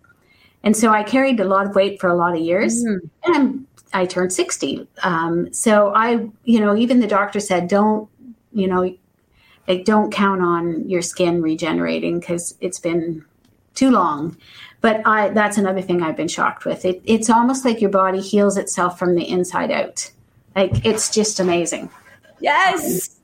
[0.63, 3.67] and so I carried a lot of weight for a lot of years, and I'm,
[3.93, 4.89] I turned sixty.
[5.03, 8.09] Um, so I, you know, even the doctor said, don't,
[8.53, 8.97] you know,
[9.69, 13.27] like don't count on your skin regenerating because it's been
[13.75, 14.39] too long.
[14.81, 16.85] But I, that's another thing I've been shocked with.
[16.87, 20.11] It, it's almost like your body heals itself from the inside out.
[20.57, 21.91] Like it's just amazing.
[22.41, 23.21] Yes.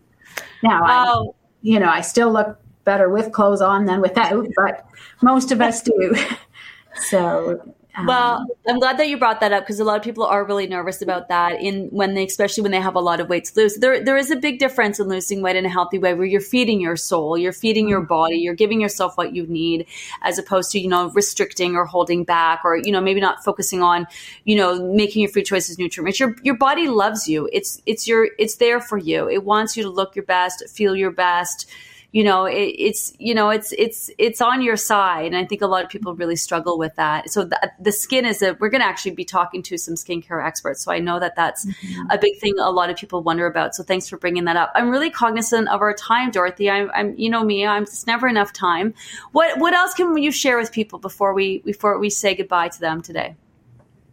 [0.62, 4.86] Now, I, Oh, you know, I still look better with clothes on than without, but
[5.22, 6.16] most of us do.
[7.10, 10.24] so, um, Well, I'm glad that you brought that up because a lot of people
[10.24, 13.28] are really nervous about that in when they, especially when they have a lot of
[13.28, 13.76] weight to lose.
[13.76, 16.40] There, there is a big difference in losing weight in a healthy way where you're
[16.40, 19.86] feeding your soul, you're feeding your body, you're giving yourself what you need,
[20.22, 23.82] as opposed to you know restricting or holding back or you know maybe not focusing
[23.82, 24.06] on
[24.44, 26.20] you know making your food choices nutrient rich.
[26.20, 27.48] Your your body loves you.
[27.52, 29.28] It's it's your it's there for you.
[29.28, 31.66] It wants you to look your best, feel your best
[32.12, 35.26] you know it, it's you know it's it's it's on your side.
[35.26, 37.30] And i think a lot of people really struggle with that.
[37.30, 40.44] So the, the skin is a we're going to actually be talking to some skincare
[40.44, 40.82] experts.
[40.82, 42.10] So i know that that's mm-hmm.
[42.10, 43.74] a big thing a lot of people wonder about.
[43.74, 44.72] So thanks for bringing that up.
[44.74, 46.70] I'm really cognizant of our time dorothy.
[46.70, 48.94] I'm, I'm you know me i'm just never enough time.
[49.32, 52.80] What what else can you share with people before we before we say goodbye to
[52.80, 53.36] them today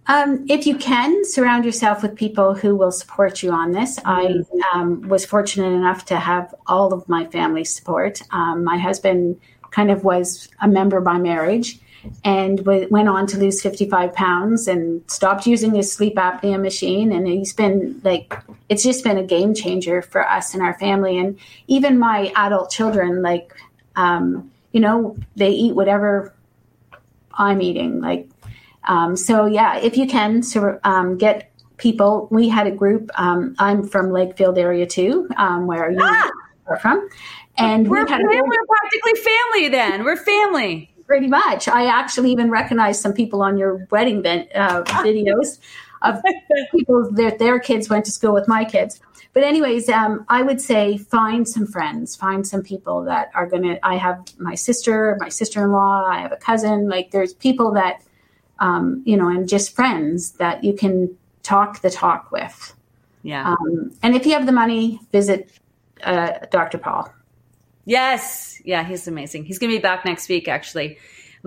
[0.07, 3.99] Um, if you can, surround yourself with people who will support you on this.
[4.05, 4.41] I
[4.73, 8.21] um, was fortunate enough to have all of my family support.
[8.31, 9.39] Um, my husband
[9.71, 11.79] kind of was a member by marriage
[12.23, 17.11] and w- went on to lose 55 pounds and stopped using his sleep apnea machine.
[17.11, 18.33] And he's been like,
[18.69, 21.17] it's just been a game changer for us and our family.
[21.17, 21.37] And
[21.67, 23.53] even my adult children, like,
[23.97, 26.33] um, you know, they eat whatever
[27.33, 27.99] I'm eating.
[27.99, 28.29] Like,
[28.87, 32.27] um, so yeah, if you can, so, um, get people.
[32.31, 33.09] We had a group.
[33.15, 36.01] Um, I'm from Lakefield area too, um, where you
[36.67, 37.07] are from,
[37.57, 41.67] and we're, we had a we're practically family then we're family pretty much.
[41.67, 45.59] I actually even recognized some people on your wedding ven- uh, videos
[46.01, 46.21] of
[46.71, 48.99] people that their kids went to school with my kids.
[49.33, 53.77] But anyways, um, I would say find some friends, find some people that are gonna.
[53.83, 56.05] I have my sister, my sister-in-law.
[56.05, 56.89] I have a cousin.
[56.89, 58.01] Like there's people that,
[58.59, 62.73] um, you know, and just friends that you can talk the talk with.
[63.23, 65.49] yeah Um, and if you have the money, visit
[66.03, 66.77] uh, Dr.
[66.77, 67.13] Paul.
[67.85, 68.61] Yes.
[68.65, 69.45] Yeah, he's amazing.
[69.45, 70.97] He's going to be back next week, actually.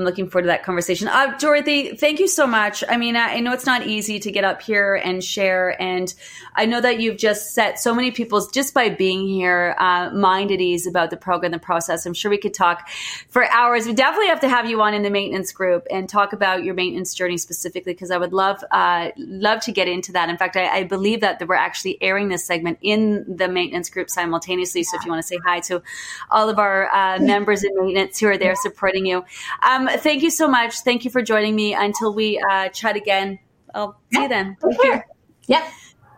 [0.01, 1.09] I'm looking forward to that conversation.
[1.09, 2.83] Uh, Dorothy, thank you so much.
[2.89, 6.13] I mean, I, I know it's not easy to get up here and share, and
[6.55, 10.53] I know that you've just set so many people's just by being here uh, mind
[10.53, 12.07] at ease about the program, the process.
[12.07, 12.89] I'm sure we could talk
[13.29, 13.87] for hours.
[13.87, 16.75] We definitely have to have you on in the maintenance group and talk about your
[16.75, 20.31] maintenance journey specifically because I would love uh, love to get into that.
[20.31, 24.09] In fact, I, I believe that we're actually airing this segment in the maintenance group
[24.09, 24.83] simultaneously.
[24.83, 25.83] So if you want to say hi to
[26.31, 29.25] all of our uh, members in maintenance who are there supporting you.
[29.63, 30.81] Um, thank you so much.
[30.81, 31.75] Thank you for joining me.
[31.75, 33.39] Until we uh, chat again,
[33.75, 34.57] I'll see you then.
[34.69, 35.07] Take care.
[35.47, 35.65] Yep.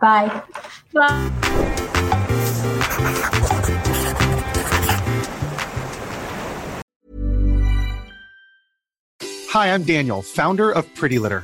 [0.01, 0.43] Bye.
[9.49, 11.43] Hi, I'm Daniel, founder of Pretty Litter.